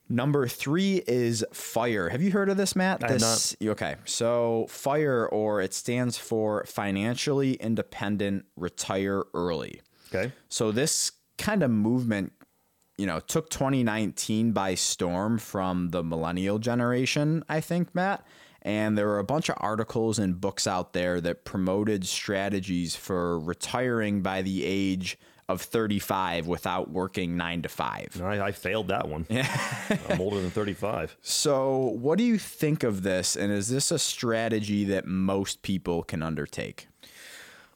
Number 0.06 0.46
three 0.46 1.02
is 1.06 1.42
FIRE. 1.50 2.10
Have 2.10 2.20
you 2.20 2.30
heard 2.32 2.50
of 2.50 2.58
this, 2.58 2.76
Matt? 2.76 3.02
I 3.02 3.12
have 3.12 3.20
this, 3.20 3.56
Okay. 3.62 3.94
So 4.04 4.66
FIRE, 4.68 5.28
or 5.28 5.62
it 5.62 5.72
stands 5.72 6.18
for 6.18 6.64
Financially 6.66 7.54
Independent 7.54 8.44
Retire 8.54 9.22
Early. 9.32 9.80
Okay. 10.12 10.32
So 10.50 10.72
this 10.72 11.12
kind 11.38 11.62
of 11.62 11.70
movement, 11.70 12.32
you 12.98 13.06
know, 13.06 13.20
took 13.20 13.48
2019 13.48 14.52
by 14.52 14.74
storm 14.74 15.38
from 15.38 15.88
the 15.88 16.02
millennial 16.02 16.58
generation, 16.58 17.44
I 17.48 17.62
think, 17.62 17.94
Matt. 17.94 18.26
And 18.60 18.98
there 18.98 19.06
were 19.06 19.20
a 19.20 19.24
bunch 19.24 19.48
of 19.48 19.56
articles 19.58 20.18
and 20.18 20.38
books 20.38 20.66
out 20.66 20.92
there 20.92 21.18
that 21.22 21.46
promoted 21.46 22.06
strategies 22.06 22.94
for 22.94 23.38
retiring 23.38 24.20
by 24.20 24.42
the 24.42 24.66
age 24.66 25.16
of 25.50 25.60
35 25.62 26.46
without 26.46 26.90
working 26.90 27.36
nine 27.36 27.62
to 27.62 27.68
five. 27.68 28.20
I, 28.22 28.40
I 28.40 28.52
failed 28.52 28.88
that 28.88 29.08
one. 29.08 29.26
I'm 30.08 30.20
older 30.20 30.40
than 30.40 30.50
35. 30.50 31.16
So, 31.20 31.96
what 31.98 32.18
do 32.18 32.24
you 32.24 32.38
think 32.38 32.82
of 32.84 33.02
this? 33.02 33.36
And 33.36 33.52
is 33.52 33.68
this 33.68 33.90
a 33.90 33.98
strategy 33.98 34.84
that 34.84 35.06
most 35.06 35.62
people 35.62 36.02
can 36.02 36.22
undertake? 36.22 36.86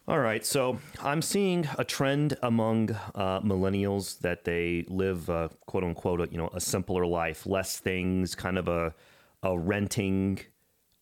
All 0.07 0.19
right, 0.19 0.45
so 0.45 0.79
I'm 1.03 1.23
seeing 1.23 1.67
a 1.79 1.85
trend 1.85 2.37
among 2.43 2.91
uh, 3.15 3.41
millennials 3.41 4.19
that 4.19 4.45
they 4.45 4.85
live, 4.87 5.31
uh, 5.31 5.49
quote 5.67 5.83
unquote, 5.83 6.21
a, 6.21 6.29
you 6.31 6.37
know, 6.37 6.51
a 6.53 6.61
simpler 6.61 7.07
life, 7.07 7.47
less 7.47 7.79
things, 7.79 8.35
kind 8.35 8.59
of 8.59 8.69
a, 8.69 8.95
a 9.43 9.59
renting 9.59 10.41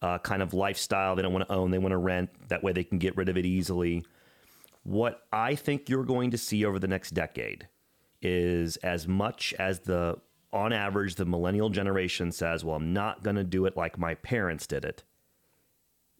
uh, 0.02 0.18
kind 0.18 0.40
of 0.40 0.54
lifestyle. 0.54 1.16
They 1.16 1.22
don't 1.22 1.32
want 1.32 1.48
to 1.48 1.52
own; 1.52 1.72
they 1.72 1.78
want 1.78 1.92
to 1.92 1.96
rent. 1.98 2.30
That 2.48 2.62
way, 2.62 2.72
they 2.72 2.84
can 2.84 2.98
get 2.98 3.16
rid 3.16 3.28
of 3.28 3.36
it 3.36 3.44
easily. 3.44 4.04
What 4.84 5.22
I 5.32 5.54
think 5.54 5.88
you're 5.88 6.04
going 6.04 6.30
to 6.32 6.38
see 6.38 6.64
over 6.64 6.78
the 6.78 6.88
next 6.88 7.12
decade 7.12 7.68
is 8.20 8.76
as 8.78 9.06
much 9.06 9.54
as 9.58 9.80
the, 9.80 10.18
on 10.52 10.72
average, 10.72 11.14
the 11.14 11.24
millennial 11.24 11.70
generation 11.70 12.32
says, 12.32 12.64
"Well, 12.64 12.76
I'm 12.76 12.92
not 12.92 13.22
going 13.22 13.36
to 13.36 13.44
do 13.44 13.66
it 13.66 13.76
like 13.76 13.98
my 13.98 14.14
parents 14.16 14.66
did 14.66 14.84
it." 14.84 15.04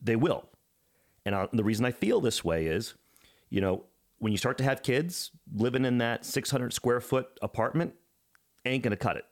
They 0.00 0.16
will 0.16 0.48
and 1.24 1.34
I, 1.34 1.48
the 1.52 1.64
reason 1.64 1.84
I 1.84 1.92
feel 1.92 2.20
this 2.20 2.44
way 2.44 2.66
is, 2.66 2.94
you 3.50 3.60
know, 3.60 3.84
when 4.18 4.32
you 4.32 4.38
start 4.38 4.58
to 4.58 4.64
have 4.64 4.82
kids 4.82 5.30
living 5.54 5.84
in 5.84 5.98
that 5.98 6.24
600 6.24 6.72
square 6.72 7.00
foot 7.00 7.26
apartment, 7.42 7.94
ain't 8.64 8.82
going 8.82 8.92
to 8.92 8.96
cut 8.96 9.16
it. 9.16 9.24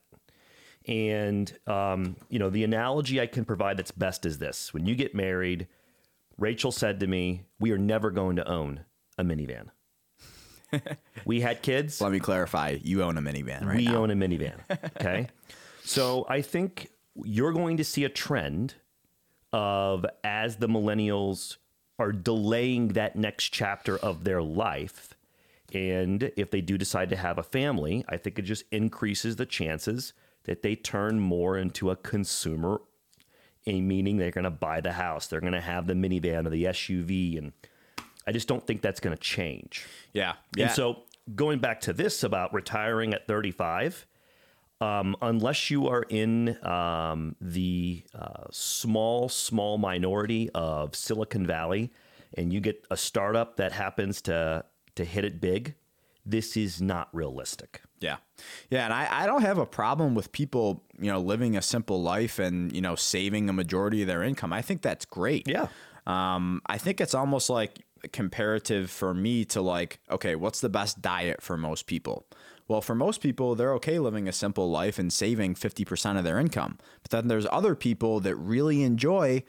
And, 0.87 1.57
um, 1.67 2.17
you 2.29 2.39
know, 2.39 2.51
the 2.51 2.65
analogy 2.65 3.21
I 3.21 3.27
can 3.27 3.45
provide 3.45 3.77
that's 3.77 3.91
best 3.91 4.25
is 4.25 4.39
this 4.39 4.73
when 4.73 4.87
you 4.87 4.95
get 4.95 5.15
married, 5.15 5.69
Rachel 6.39 6.73
said 6.73 7.01
to 7.01 7.07
me, 7.07 7.43
We 7.59 7.71
are 7.73 7.79
never 7.79 8.11
going 8.11 8.37
to 8.37 8.49
own 8.49 8.85
a 9.21 9.25
minivan. 9.25 9.69
we 11.25 11.41
had 11.41 11.63
kids. 11.63 12.01
Let 12.01 12.13
me 12.13 12.21
clarify. 12.21 12.79
You 12.83 13.03
own 13.03 13.17
a 13.19 13.23
minivan, 13.23 13.65
right? 13.65 13.77
We 13.77 13.87
now. 13.87 13.97
own 13.97 14.11
a 14.11 14.15
minivan. 14.15 14.61
Okay. 14.97 15.29
so 15.85 16.27
I 16.29 16.43
think 16.43 16.91
you're 17.25 17.53
going 17.53 17.77
to 17.79 17.85
see 17.85 18.05
a 18.05 18.09
trend 18.09 18.75
of 19.53 20.07
as 20.23 20.57
the 20.57 20.69
millennials 20.69 21.57
are 21.99 22.13
delaying 22.13 22.89
that 22.89 23.17
next 23.17 23.51
chapter 23.51 23.99
of 23.99 24.25
their 24.25 24.43
life. 24.43 25.15
And 25.73 26.33
if 26.37 26.51
they 26.51 26.61
do 26.61 26.79
decide 26.79 27.11
to 27.11 27.17
have 27.17 27.39
a 27.39 27.43
family, 27.43 28.05
I 28.09 28.17
think 28.17 28.39
it 28.39 28.43
just 28.43 28.65
increases 28.73 29.37
the 29.37 29.47
chances 29.47 30.13
that 30.45 30.63
they 30.63 30.75
turn 30.75 31.21
more 31.21 31.59
into 31.59 31.91
a 31.91 31.97
consumer, 31.97 32.81
a 33.67 33.81
meaning 33.81 34.17
they're 34.17 34.31
going 34.31 34.45
to 34.45 34.51
buy 34.51 34.81
the 34.81 34.93
house, 34.93 35.27
they're 35.27 35.41
going 35.41 35.53
to 35.53 35.61
have 35.61 35.87
the 35.87 35.95
minivan 35.95 36.47
or 36.47 36.51
the 36.51 36.65
SUV. 36.65 37.39
And 37.39 37.53
I 38.31 38.33
just 38.33 38.47
don't 38.47 38.65
think 38.65 38.81
that's 38.81 39.01
going 39.01 39.17
to 39.17 39.21
change. 39.21 39.89
Yeah. 40.13 40.35
Yeah. 40.55 40.67
And 40.67 40.73
so 40.73 41.03
going 41.35 41.59
back 41.59 41.81
to 41.81 41.93
this 41.93 42.23
about 42.23 42.55
retiring 42.55 43.13
at 43.13 43.27
35, 43.27 44.07
um, 44.81 45.17
unless 45.21 45.69
you 45.69 45.89
are 45.89 46.05
in 46.09 46.57
um, 46.65 47.35
the 47.41 48.05
uh, 48.15 48.45
small, 48.53 49.29
small 49.29 49.79
minority 49.79 50.49
of 50.55 50.95
Silicon 50.95 51.45
Valley 51.45 51.91
and 52.35 52.53
you 52.53 52.61
get 52.61 52.87
a 52.89 52.97
startup 52.97 53.57
that 53.57 53.73
happens 53.73 54.23
to 54.23 54.65
to 54.95 55.05
hit 55.05 55.25
it 55.25 55.41
big, 55.41 55.75
this 56.25 56.57
is 56.57 56.81
not 56.81 57.09
realistic. 57.13 57.83
Yeah. 57.99 58.19
Yeah. 58.71 58.85
And 58.85 58.95
I, 58.95 59.25
I 59.25 59.27
don't 59.27 59.43
have 59.43 59.59
a 59.59 59.67
problem 59.67 60.15
with 60.15 60.31
people, 60.31 60.85
you 61.01 61.11
know, 61.11 61.19
living 61.19 61.57
a 61.57 61.63
simple 61.63 62.01
life 62.01 62.39
and, 62.39 62.73
you 62.73 62.81
know, 62.81 62.95
saving 62.95 63.49
a 63.49 63.53
majority 63.53 64.03
of 64.03 64.07
their 64.07 64.23
income. 64.23 64.53
I 64.53 64.63
think 64.63 64.83
that's 64.83 65.05
great. 65.05 65.49
Yeah. 65.49 65.67
Um, 66.07 66.63
I 66.67 66.79
think 66.79 67.01
it's 67.01 67.15
almost 67.15 67.51
like 67.51 67.81
comparative 68.13 68.91
for 68.91 69.15
me 69.15 69.45
to 69.47 69.61
like, 69.61 70.01
okay, 70.11 70.35
what's 70.35 70.61
the 70.61 70.69
best 70.69 71.01
diet 71.03 71.43
for 71.43 71.57
most 71.57 71.87
people? 71.87 72.27
Well, 72.69 72.81
for 72.81 72.95
most 72.95 73.21
people, 73.21 73.55
they're 73.55 73.75
okay 73.75 73.99
living 73.99 74.29
a 74.29 74.33
simple 74.33 74.71
life 74.71 74.99
and 74.99 75.13
saving 75.13 75.55
50% 75.55 76.19
of 76.19 76.25
their 76.25 76.39
income. 76.39 76.79
But 77.03 77.11
then 77.11 77.29
there's 77.29 77.47
other 77.51 77.75
people 77.75 78.21
that 78.21 78.37
really 78.37 78.83
enjoy 78.83 79.43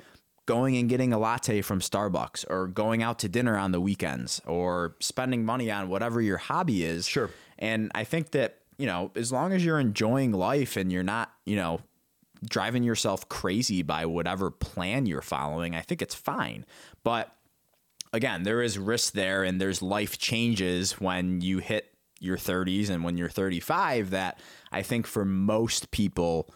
going 0.47 0.75
and 0.75 0.89
getting 0.89 1.13
a 1.13 1.19
latte 1.19 1.61
from 1.61 1.79
Starbucks 1.79 2.45
or 2.49 2.67
going 2.67 3.03
out 3.03 3.19
to 3.19 3.29
dinner 3.29 3.57
on 3.57 3.71
the 3.71 3.79
weekends 3.79 4.41
or 4.47 4.95
spending 4.99 5.45
money 5.45 5.69
on 5.69 5.87
whatever 5.87 6.19
your 6.19 6.37
hobby 6.37 6.83
is. 6.83 7.07
Sure. 7.07 7.29
And 7.59 7.91
I 7.93 8.03
think 8.03 8.31
that, 8.31 8.57
you 8.77 8.87
know, 8.87 9.11
as 9.15 9.31
long 9.31 9.53
as 9.53 9.63
you're 9.63 9.79
enjoying 9.79 10.31
life 10.31 10.75
and 10.75 10.91
you're 10.91 11.03
not, 11.03 11.31
you 11.45 11.55
know, 11.55 11.79
driving 12.49 12.83
yourself 12.83 13.29
crazy 13.29 13.83
by 13.83 14.05
whatever 14.05 14.49
plan 14.49 15.05
you're 15.05 15.21
following, 15.21 15.75
I 15.75 15.81
think 15.81 16.01
it's 16.01 16.15
fine. 16.15 16.65
But 17.03 17.31
again, 18.13 18.43
there 18.43 18.61
is 18.61 18.77
risk 18.77 19.13
there 19.13 19.43
and 19.43 19.59
there's 19.59 19.81
life 19.81 20.17
changes 20.17 20.99
when 20.99 21.41
you 21.41 21.59
hit 21.59 21.87
your 22.19 22.37
30s 22.37 22.89
and 22.89 23.03
when 23.03 23.17
you're 23.17 23.29
35 23.29 24.11
that 24.11 24.39
I 24.71 24.81
think 24.83 25.07
for 25.07 25.25
most 25.25 25.91
people 25.91 26.53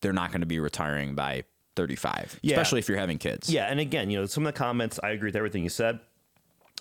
they're 0.00 0.12
not 0.12 0.30
going 0.30 0.40
to 0.40 0.46
be 0.46 0.58
retiring 0.60 1.14
by 1.14 1.44
35, 1.76 2.40
Yeah. 2.42 2.54
especially 2.54 2.78
if 2.80 2.88
you're 2.88 2.98
having 2.98 3.18
kids. 3.18 3.48
Yeah, 3.48 3.66
and 3.66 3.80
again, 3.80 4.10
you 4.10 4.18
know, 4.18 4.26
some 4.26 4.46
of 4.46 4.52
the 4.52 4.58
comments 4.58 4.98
I 5.02 5.10
agree 5.10 5.28
with 5.28 5.36
everything 5.36 5.62
you 5.62 5.68
said. 5.68 6.00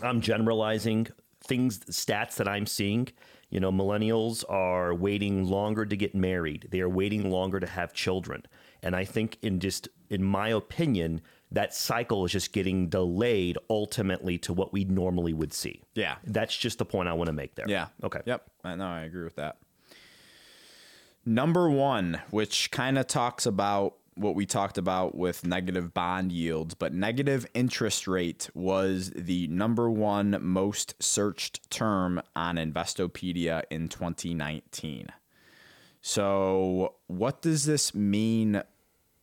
I'm 0.02 0.22
generalizing 0.22 1.08
things, 1.44 1.80
stats 1.86 2.36
that 2.36 2.48
I'm 2.48 2.66
seeing. 2.66 3.08
You 3.50 3.60
know, 3.60 3.72
millennials 3.72 4.44
are 4.50 4.94
waiting 4.94 5.46
longer 5.46 5.86
to 5.86 5.96
get 5.96 6.16
married. 6.16 6.68
They 6.72 6.80
are 6.82 6.90
waiting 6.90 7.30
longer 7.30 7.60
to 7.60 7.68
have 7.68 7.94
children. 7.94 8.44
And 8.82 8.96
I 8.96 9.06
think 9.06 9.38
in 9.42 9.60
just 9.60 9.88
in 10.10 10.24
my 10.24 10.50
opinion, 10.50 11.22
that 11.52 11.74
cycle 11.74 12.26
is 12.26 12.32
just 12.32 12.54
getting 12.54 12.88
delayed 12.88 13.58
ultimately 13.70 14.38
to 14.40 14.54
what 14.54 14.72
we 14.72 14.86
normally 14.86 15.34
would 15.34 15.54
see. 15.54 15.82
Yeah. 15.96 16.16
That's 16.24 16.56
just 16.56 16.78
the 16.78 16.86
point 16.86 17.10
I 17.10 17.14
want 17.14 17.28
to 17.28 17.34
make 17.34 17.56
there. 17.56 17.66
Yeah. 17.68 17.88
Okay. 18.04 18.22
Yep. 18.26 18.50
I 18.64 18.76
know. 18.76 18.88
I 18.88 19.02
agree 19.02 19.24
with 19.24 19.36
that. 19.36 19.58
Number 21.26 21.70
one, 21.70 22.22
which 22.32 22.72
kind 22.72 22.98
of 22.98 23.08
talks 23.08 23.46
about 23.46 23.96
what 24.16 24.36
we 24.36 24.46
talked 24.46 24.78
about 24.78 25.16
with 25.16 25.46
negative 25.46 25.94
bond 25.94 26.32
yields, 26.32 26.74
but 26.74 26.94
negative 26.94 27.46
interest 27.54 28.08
rate 28.08 28.50
was 28.54 29.12
the 29.16 29.48
number 29.48 29.90
one 29.90 30.38
most 30.42 31.02
searched 31.02 31.70
term 31.70 32.22
on 32.36 32.56
Investopedia 32.56 33.64
in 33.70 33.88
2019. 33.88 35.10
So, 36.02 36.96
what 37.08 37.42
does 37.42 37.66
this 37.66 37.94
mean 37.94 38.64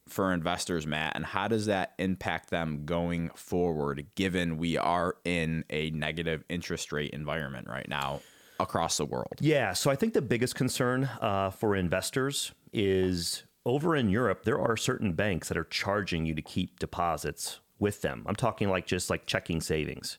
for 0.09 0.33
investors, 0.33 0.87
Matt, 0.87 1.13
and 1.15 1.25
how 1.25 1.49
does 1.49 1.67
that 1.67 1.95
impact 1.99 2.51
them 2.51 2.85
going 2.85 3.31
forward, 3.31 4.07
given 4.15 4.59
we 4.59 4.77
are 4.77 5.17
in 5.25 5.65
a 5.71 5.91
negative 5.91 6.45
interest 6.49 6.93
rate 6.93 7.11
environment 7.11 7.69
right 7.69 7.89
now 7.89 8.21
across 8.61 8.97
the 8.97 9.05
world? 9.05 9.35
Yeah. 9.41 9.73
So 9.73 9.91
I 9.91 9.97
think 9.97 10.15
the 10.15 10.23
biggest 10.23 10.55
concern 10.55 11.09
uh, 11.21 11.51
for 11.51 11.77
investors 11.77 12.53
is 12.73 13.45
over 13.65 13.95
in 13.95 14.09
Europe, 14.09 14.45
there 14.45 14.61
are 14.61 14.77
certain 14.77 15.13
banks 15.13 15.49
that 15.49 15.57
are 15.57 15.65
charging 15.65 16.27
you 16.27 16.35
to 16.35 16.43
keep 16.43 16.79
deposits 16.79 17.61
with 17.79 18.03
them. 18.03 18.25
I'm 18.27 18.37
talking 18.37 18.69
like 18.69 18.87
just 18.87 19.11
like 19.11 19.27
checking 19.27 19.61
savings. 19.61 20.19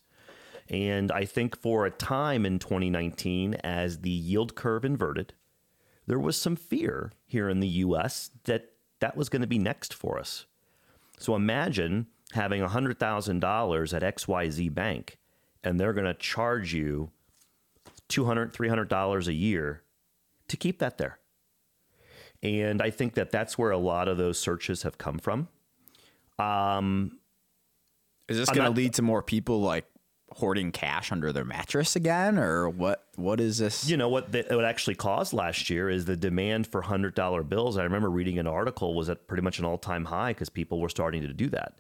And 0.70 1.12
I 1.12 1.26
think 1.26 1.58
for 1.58 1.86
a 1.86 1.92
time 1.92 2.46
in 2.46 2.60
2019, 2.60 3.56
as 3.56 4.00
the 4.00 4.10
yield 4.10 4.56
curve 4.56 4.86
inverted, 4.86 5.34
there 6.06 6.20
was 6.20 6.38
some 6.38 6.56
fear 6.56 7.12
here 7.26 7.50
in 7.50 7.60
the 7.60 7.68
US 7.68 8.32
that 8.46 8.69
that 9.00 9.16
was 9.16 9.30
going 9.30 9.42
to 9.42 9.48
be 9.48 9.60
next 9.60 9.94
for 9.94 10.20
us. 10.20 10.46
So 11.18 11.36
imagine 11.36 12.08
having 12.34 12.62
$100,000 12.62 13.94
at 13.94 14.16
XYZ 14.16 14.74
Bank 14.74 15.18
and 15.64 15.80
they're 15.80 15.94
going 15.94 16.06
to 16.06 16.14
charge 16.14 16.74
you 16.74 17.12
$200, 18.10 18.52
$300 18.54 19.28
a 19.28 19.34
year 19.34 19.84
to 20.48 20.58
keep 20.58 20.80
that 20.80 20.98
there. 20.98 21.20
And 22.42 22.82
I 22.82 22.90
think 22.90 23.16
that 23.16 23.32
that's 23.32 23.58
where 23.58 23.72
a 23.72 23.78
lot 23.78 24.08
of 24.08 24.18
those 24.18 24.40
searches 24.40 24.84
have 24.84 24.98
come 24.98 25.20
from. 25.20 25.50
Um, 26.38 27.20
Is 28.30 28.38
this 28.38 28.50
going 28.50 28.72
to 28.72 28.76
lead 28.76 28.94
to 28.94 29.02
more 29.02 29.22
people 29.22 29.60
like 29.60 29.86
hoarding 30.34 30.72
cash 30.72 31.12
under 31.12 31.34
their 31.34 31.46
mattress 31.46 31.96
again, 31.96 32.38
or 32.38 32.70
what? 32.70 33.06
What 33.16 33.40
is 33.40 33.58
this? 33.58 33.90
You 33.90 33.98
know 33.98 34.10
what 34.10 34.32
the, 34.32 34.46
what 34.50 34.66
actually 34.66 34.96
caused 34.96 35.34
last 35.34 35.70
year 35.70 35.90
is 35.90 36.06
the 36.06 36.16
demand 36.16 36.68
for 36.68 36.82
hundred 36.82 37.16
dollar 37.16 37.44
bills. 37.44 37.78
I 37.78 37.84
remember 37.84 38.10
reading 38.10 38.40
an 38.40 38.48
article 38.48 38.94
was 38.94 39.10
at 39.10 39.28
pretty 39.28 39.44
much 39.44 39.60
an 39.60 39.66
all 39.66 39.78
time 39.78 40.06
high 40.06 40.32
because 40.32 40.50
people 40.50 40.80
were 40.80 40.90
starting 40.90 41.22
to 41.24 41.34
do 41.34 41.50
that. 41.50 41.80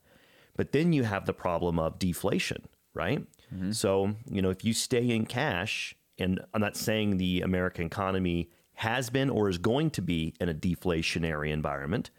But 0.55 0.71
then 0.71 0.93
you 0.93 1.03
have 1.03 1.25
the 1.25 1.33
problem 1.33 1.79
of 1.79 1.99
deflation, 1.99 2.67
right? 2.93 3.25
Mm-hmm. 3.53 3.71
So 3.71 4.15
you 4.29 4.41
know 4.41 4.49
if 4.49 4.63
you 4.63 4.73
stay 4.73 5.09
in 5.09 5.25
cash, 5.25 5.95
and 6.17 6.39
I'm 6.53 6.61
not 6.61 6.75
saying 6.75 7.17
the 7.17 7.41
American 7.41 7.85
economy 7.85 8.49
has 8.73 9.09
been 9.09 9.29
or 9.29 9.49
is 9.49 9.57
going 9.57 9.91
to 9.91 10.01
be 10.01 10.33
in 10.39 10.49
a 10.49 10.53
deflationary 10.53 11.51
environment, 11.51 12.11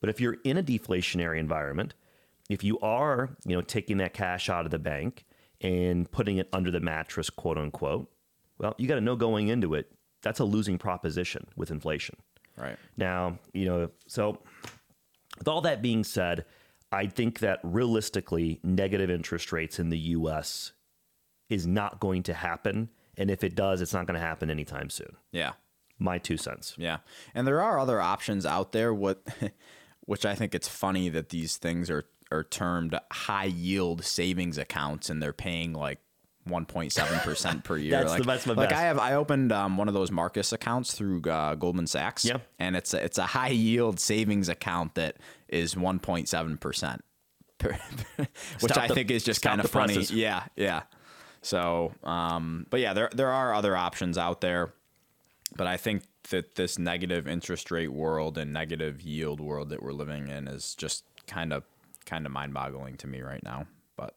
but 0.00 0.10
if 0.10 0.20
you're 0.20 0.38
in 0.44 0.56
a 0.56 0.62
deflationary 0.62 1.38
environment, 1.38 1.94
if 2.48 2.64
you 2.64 2.78
are 2.80 3.36
you 3.44 3.56
know 3.56 3.62
taking 3.62 3.98
that 3.98 4.14
cash 4.14 4.48
out 4.48 4.64
of 4.64 4.70
the 4.70 4.78
bank 4.78 5.24
and 5.60 6.10
putting 6.10 6.38
it 6.38 6.48
under 6.52 6.70
the 6.70 6.80
mattress, 6.80 7.30
quote 7.30 7.58
unquote, 7.58 8.10
well, 8.58 8.74
you 8.78 8.88
got 8.88 8.96
to 8.96 9.00
know 9.00 9.16
going 9.16 9.48
into 9.48 9.74
it, 9.74 9.90
that's 10.22 10.40
a 10.40 10.44
losing 10.44 10.78
proposition 10.78 11.46
with 11.56 11.70
inflation. 11.70 12.16
Right. 12.56 12.76
Now, 12.96 13.38
you 13.52 13.66
know, 13.66 13.90
so 14.06 14.40
with 15.38 15.48
all 15.48 15.60
that 15.62 15.80
being 15.80 16.02
said, 16.04 16.44
I 16.90 17.06
think 17.06 17.40
that 17.40 17.60
realistically, 17.62 18.60
negative 18.62 19.10
interest 19.10 19.52
rates 19.52 19.78
in 19.78 19.90
the 19.90 19.98
US 19.98 20.72
is 21.48 21.66
not 21.66 22.00
going 22.00 22.22
to 22.24 22.34
happen. 22.34 22.90
And 23.16 23.30
if 23.30 23.44
it 23.44 23.54
does, 23.54 23.80
it's 23.80 23.92
not 23.92 24.06
going 24.06 24.18
to 24.18 24.26
happen 24.26 24.50
anytime 24.50 24.90
soon. 24.90 25.16
Yeah. 25.32 25.52
My 25.98 26.18
two 26.18 26.36
cents. 26.36 26.74
Yeah. 26.78 26.98
And 27.34 27.46
there 27.46 27.60
are 27.60 27.78
other 27.78 28.00
options 28.00 28.46
out 28.46 28.72
there. 28.72 28.94
What, 28.94 29.22
which 30.00 30.24
I 30.24 30.34
think 30.34 30.54
it's 30.54 30.68
funny 30.68 31.08
that 31.10 31.28
these 31.28 31.56
things 31.56 31.90
are 31.90 32.04
are 32.30 32.44
termed 32.44 32.98
high 33.12 33.44
yield 33.44 34.04
savings 34.04 34.58
accounts, 34.58 35.08
and 35.10 35.22
they're 35.22 35.32
paying 35.32 35.72
like 35.72 35.98
1.7 36.48 37.22
percent 37.22 37.64
per 37.64 37.76
year. 37.78 37.92
That's 37.92 38.10
like, 38.10 38.18
the- 38.22 38.26
that's 38.26 38.46
my 38.46 38.54
like 38.54 38.70
best. 38.70 38.80
I 38.80 38.84
have 38.84 38.98
I 38.98 39.14
opened 39.14 39.52
um, 39.52 39.76
one 39.76 39.88
of 39.88 39.94
those 39.94 40.10
Marcus 40.10 40.52
accounts 40.52 40.94
through 40.94 41.22
uh, 41.22 41.54
Goldman 41.56 41.86
Sachs. 41.86 42.24
Yeah. 42.24 42.38
and 42.58 42.74
it's 42.76 42.94
a, 42.94 43.04
it's 43.04 43.18
a 43.18 43.26
high 43.26 43.48
yield 43.48 44.00
savings 44.00 44.48
account 44.48 44.94
that 44.94 45.16
is 45.48 45.74
1.7 45.74 46.60
percent, 46.60 47.04
which 47.62 48.28
Stop 48.58 48.78
I 48.78 48.88
the- 48.88 48.94
think 48.94 49.10
is 49.10 49.24
just 49.24 49.42
kind 49.42 49.60
of 49.60 49.70
funny. 49.70 50.00
Yeah, 50.10 50.44
yeah. 50.56 50.82
So, 51.42 51.92
um, 52.02 52.66
but 52.70 52.80
yeah, 52.80 52.94
there 52.94 53.10
there 53.14 53.30
are 53.30 53.54
other 53.54 53.76
options 53.76 54.18
out 54.18 54.40
there, 54.40 54.72
but 55.56 55.66
I 55.66 55.76
think 55.76 56.02
that 56.30 56.56
this 56.56 56.78
negative 56.78 57.26
interest 57.28 57.70
rate 57.70 57.92
world 57.92 58.36
and 58.36 58.52
negative 58.52 59.00
yield 59.00 59.40
world 59.40 59.70
that 59.70 59.82
we're 59.82 59.92
living 59.92 60.28
in 60.28 60.46
is 60.48 60.74
just 60.74 61.04
kind 61.26 61.52
of 61.52 61.64
kind 62.08 62.26
of 62.26 62.32
mind 62.32 62.54
boggling 62.54 62.96
to 62.96 63.06
me 63.06 63.20
right 63.20 63.42
now. 63.42 63.66
But 63.96 64.14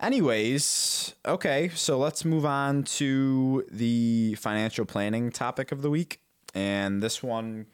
anyways, 0.00 1.14
okay, 1.26 1.70
so 1.74 1.98
let's 1.98 2.24
move 2.24 2.46
on 2.46 2.84
to 2.84 3.66
the 3.70 4.36
financial 4.36 4.84
planning 4.84 5.30
topic 5.30 5.72
of 5.72 5.82
the 5.82 5.90
week. 5.90 6.20
And 6.54 7.02
this 7.02 7.22
one 7.22 7.66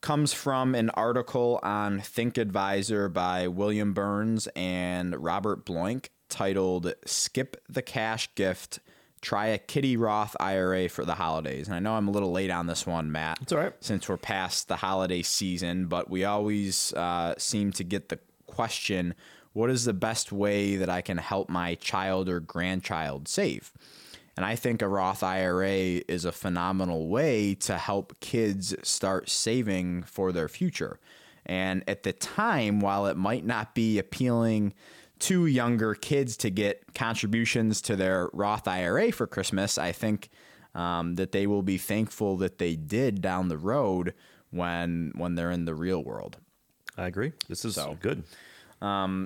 comes 0.00 0.32
from 0.32 0.74
an 0.74 0.90
article 0.90 1.58
on 1.62 2.00
Think 2.00 2.36
Advisor 2.38 3.08
by 3.08 3.48
William 3.48 3.92
Byrnes 3.92 4.46
and 4.54 5.16
Robert 5.22 5.64
Bloink 5.64 6.08
titled 6.28 6.92
Skip 7.04 7.56
the 7.68 7.82
Cash 7.82 8.34
Gift. 8.34 8.80
Try 9.22 9.46
a 9.46 9.58
Kiddie 9.58 9.96
Roth 9.96 10.36
IRA 10.38 10.88
for 10.88 11.04
the 11.04 11.14
holidays. 11.14 11.66
And 11.66 11.74
I 11.74 11.78
know 11.78 11.94
I'm 11.94 12.08
a 12.08 12.10
little 12.10 12.32
late 12.32 12.50
on 12.50 12.66
this 12.66 12.86
one, 12.86 13.10
Matt. 13.10 13.38
It's 13.42 13.52
all 13.52 13.58
right. 13.58 13.72
Since 13.80 14.08
we're 14.08 14.16
past 14.16 14.68
the 14.68 14.76
holiday 14.76 15.22
season, 15.22 15.86
but 15.86 16.10
we 16.10 16.24
always 16.24 16.92
uh, 16.92 17.34
seem 17.38 17.72
to 17.72 17.84
get 17.84 18.08
the 18.08 18.18
question 18.46 19.14
what 19.52 19.70
is 19.70 19.86
the 19.86 19.94
best 19.94 20.32
way 20.32 20.76
that 20.76 20.90
I 20.90 21.00
can 21.00 21.16
help 21.16 21.48
my 21.48 21.76
child 21.76 22.28
or 22.28 22.40
grandchild 22.40 23.26
save? 23.26 23.72
And 24.36 24.44
I 24.44 24.54
think 24.54 24.82
a 24.82 24.88
Roth 24.88 25.22
IRA 25.22 26.02
is 26.06 26.26
a 26.26 26.32
phenomenal 26.32 27.08
way 27.08 27.54
to 27.54 27.78
help 27.78 28.20
kids 28.20 28.74
start 28.82 29.30
saving 29.30 30.02
for 30.02 30.30
their 30.30 30.48
future. 30.48 31.00
And 31.46 31.82
at 31.88 32.02
the 32.02 32.12
time, 32.12 32.80
while 32.80 33.06
it 33.06 33.16
might 33.16 33.46
not 33.46 33.74
be 33.74 33.98
appealing 33.98 34.74
to 35.20 35.46
younger 35.46 35.94
kids 35.94 36.36
to 36.38 36.50
get 36.50 36.94
contributions 36.94 37.80
to 37.82 37.96
their 37.96 38.28
Roth 38.32 38.68
IRA 38.68 39.12
for 39.12 39.26
Christmas, 39.26 39.78
I 39.78 39.92
think 39.92 40.28
um, 40.74 41.14
that 41.14 41.32
they 41.32 41.46
will 41.46 41.62
be 41.62 41.78
thankful 41.78 42.36
that 42.38 42.58
they 42.58 42.76
did 42.76 43.20
down 43.22 43.48
the 43.48 43.56
road 43.58 44.12
when 44.50 45.12
when 45.16 45.34
they're 45.34 45.50
in 45.50 45.64
the 45.64 45.74
real 45.74 46.04
world. 46.04 46.36
I 46.98 47.06
agree. 47.06 47.32
This 47.48 47.64
is 47.64 47.74
So- 47.74 47.96
good. 48.00 48.24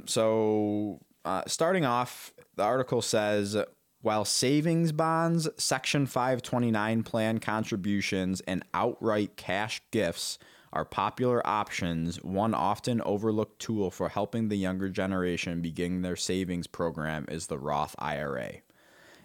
So, 0.07 1.00
uh, 1.24 1.42
starting 1.46 1.85
off, 1.85 2.33
the 2.57 2.62
article 2.62 3.03
says 3.03 3.57
while 4.03 4.24
savings 4.24 4.92
bonds, 4.92 5.48
Section 5.59 6.07
529 6.07 7.03
plan 7.03 7.38
contributions, 7.38 8.40
and 8.42 8.64
outright 8.72 9.37
cash 9.37 9.83
gifts 9.90 10.38
are 10.73 10.85
popular 10.85 11.45
options, 11.47 12.23
one 12.23 12.55
often 12.55 13.01
overlooked 13.03 13.61
tool 13.61 13.91
for 13.91 14.09
helping 14.09 14.49
the 14.49 14.57
younger 14.57 14.89
generation 14.89 15.61
begin 15.61 16.03
their 16.03 16.17
savings 16.17 16.67
program 16.67 17.27
is 17.29 17.49
the 17.49 17.59
Roth 17.59 17.95
IRA. 17.99 18.55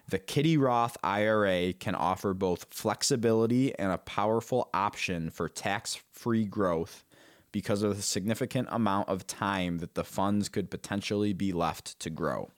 The 0.07 0.19
Kiddie 0.19 0.57
Roth 0.57 0.97
IRA 1.03 1.73
can 1.73 1.95
offer 1.95 2.33
both 2.33 2.67
flexibility 2.69 3.77
and 3.77 3.91
a 3.91 3.97
powerful 3.97 4.69
option 4.73 5.29
for 5.29 5.49
tax 5.49 5.99
free 6.11 6.45
growth 6.45 7.03
because 7.51 7.83
of 7.83 7.95
the 7.95 8.03
significant 8.03 8.67
amount 8.71 9.09
of 9.09 9.25
time 9.25 9.79
that 9.79 9.95
the 9.95 10.03
funds 10.03 10.49
could 10.49 10.69
potentially 10.69 11.33
be 11.33 11.53
left 11.53 11.99
to 12.01 12.09
grow. 12.09 12.51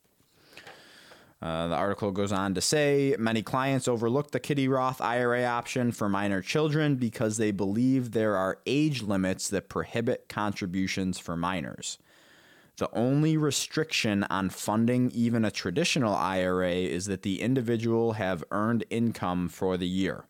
Uh, 1.40 1.68
the 1.68 1.76
article 1.76 2.12
goes 2.12 2.32
on 2.32 2.56
to 2.56 2.62
say 2.62 3.16
many 3.20 3.44
clients 3.44 3.88
overlook 3.88 4.32
the 4.32 4.40
Kiddie 4.40 4.68
Roth 4.68 5.00
IRA 5.00 5.44
option 5.46 5.92
for 5.92 6.10
minor 6.10 6.42
children 6.42 6.96
because 6.96 7.38
they 7.38 7.52
believe 7.52 8.12
there 8.12 8.36
are 8.36 8.60
age 8.66 9.04
limits 9.04 9.48
that 9.50 9.70
prohibit 9.70 10.28
contributions 10.28 11.20
for 11.20 11.38
minors. 11.38 12.00
The 12.78 12.90
only 12.94 13.38
restriction 13.38 14.24
on 14.26 14.50
funding 14.50 15.12
even 15.12 15.46
a 15.46 15.52
traditional 15.52 16.16
IRA 16.16 16.72
is 16.72 17.06
that 17.06 17.24
the 17.24 17.42
individual 17.42 18.14
have 18.14 18.44
earned 18.52 18.86
income 18.90 19.50
for 19.50 19.78
the 19.78 19.88
year. 19.88 20.26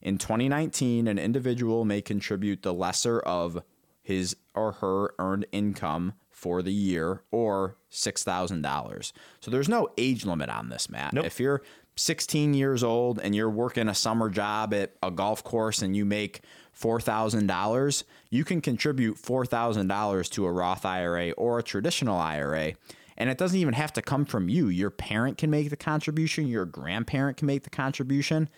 In 0.00 0.16
2019, 0.16 1.08
an 1.08 1.18
individual 1.18 1.84
may 1.84 2.00
contribute 2.00 2.62
the 2.62 2.74
lesser 2.74 3.20
of 3.20 3.62
his 4.02 4.36
or 4.54 4.72
her 4.72 5.14
earned 5.18 5.46
income 5.52 6.14
for 6.38 6.62
the 6.62 6.72
year 6.72 7.20
or 7.32 7.76
$6,000. 7.90 9.12
So 9.40 9.50
there's 9.50 9.68
no 9.68 9.88
age 9.98 10.24
limit 10.24 10.48
on 10.48 10.68
this, 10.68 10.88
Matt. 10.88 11.12
Nope. 11.12 11.24
If 11.26 11.40
you're 11.40 11.62
16 11.96 12.54
years 12.54 12.84
old 12.84 13.18
and 13.18 13.34
you're 13.34 13.50
working 13.50 13.88
a 13.88 13.94
summer 13.94 14.30
job 14.30 14.72
at 14.72 14.92
a 15.02 15.10
golf 15.10 15.42
course 15.42 15.82
and 15.82 15.96
you 15.96 16.04
make 16.04 16.42
$4,000, 16.80 18.04
you 18.30 18.44
can 18.44 18.60
contribute 18.60 19.16
$4,000 19.16 20.30
to 20.30 20.46
a 20.46 20.52
Roth 20.52 20.84
IRA 20.86 21.32
or 21.32 21.58
a 21.58 21.62
traditional 21.64 22.16
IRA. 22.18 22.74
And 23.16 23.28
it 23.28 23.36
doesn't 23.36 23.58
even 23.58 23.74
have 23.74 23.92
to 23.94 24.02
come 24.02 24.24
from 24.24 24.48
you. 24.48 24.68
Your 24.68 24.90
parent 24.90 25.38
can 25.38 25.50
make 25.50 25.70
the 25.70 25.76
contribution, 25.76 26.46
your 26.46 26.64
grandparent 26.66 27.36
can 27.36 27.46
make 27.46 27.64
the 27.64 27.70
contribution, 27.70 28.48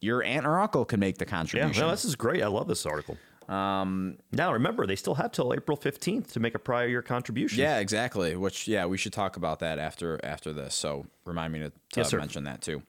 your 0.00 0.22
aunt 0.22 0.46
or 0.46 0.58
uncle 0.58 0.86
can 0.86 0.98
make 0.98 1.18
the 1.18 1.26
Yeah, 1.26 1.30
contribution. 1.30 1.82
no, 1.82 1.90
this 1.90 2.06
is 2.06 2.16
great. 2.16 2.42
I 2.42 2.46
love 2.46 2.68
this 2.68 2.86
article. 2.86 3.18
Um, 3.48 4.18
now 4.32 4.52
remember, 4.52 4.86
they 4.86 4.96
still 4.96 5.14
have 5.14 5.32
till 5.32 5.52
April 5.54 5.76
fifteenth 5.76 6.32
to 6.32 6.40
make 6.40 6.54
a 6.54 6.58
prior 6.58 6.86
year 6.86 7.02
contribution. 7.02 7.60
Yeah, 7.60 7.78
exactly. 7.78 8.34
Which 8.36 8.66
yeah, 8.66 8.86
we 8.86 8.98
should 8.98 9.12
talk 9.12 9.36
about 9.36 9.60
that 9.60 9.78
after 9.78 10.20
after 10.24 10.52
this. 10.52 10.74
So 10.74 11.06
remind 11.24 11.52
me 11.52 11.60
to, 11.60 11.70
to 11.70 12.00
Yes, 12.00 12.12
mention 12.12 12.44
that 12.44 12.60
too. 12.60 12.82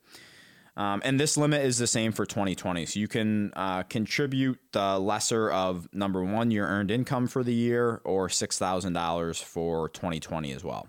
Um, 0.76 1.02
and 1.04 1.20
this 1.20 1.38
limit 1.38 1.66
is 1.66 1.80
the 1.80 1.88
same 1.88 2.12
for 2.12 2.26
2020. 2.28 2.86
So 2.86 3.00
you 3.00 3.08
can 3.08 3.52
uh, 3.56 3.82
contribute 3.84 4.60
the 4.74 5.00
lesser 5.00 5.50
of 5.50 5.88
number 5.92 6.24
one, 6.24 6.52
your 6.52 6.68
earned 6.68 6.92
income 6.92 7.26
for 7.26 7.44
the 7.44 7.54
year, 7.54 8.00
or 8.04 8.30
six 8.30 8.60
thousand 8.60 8.94
dollars 8.94 9.40
for 9.40 9.90
2020 9.90 10.52
as 10.52 10.64
well. 10.64 10.88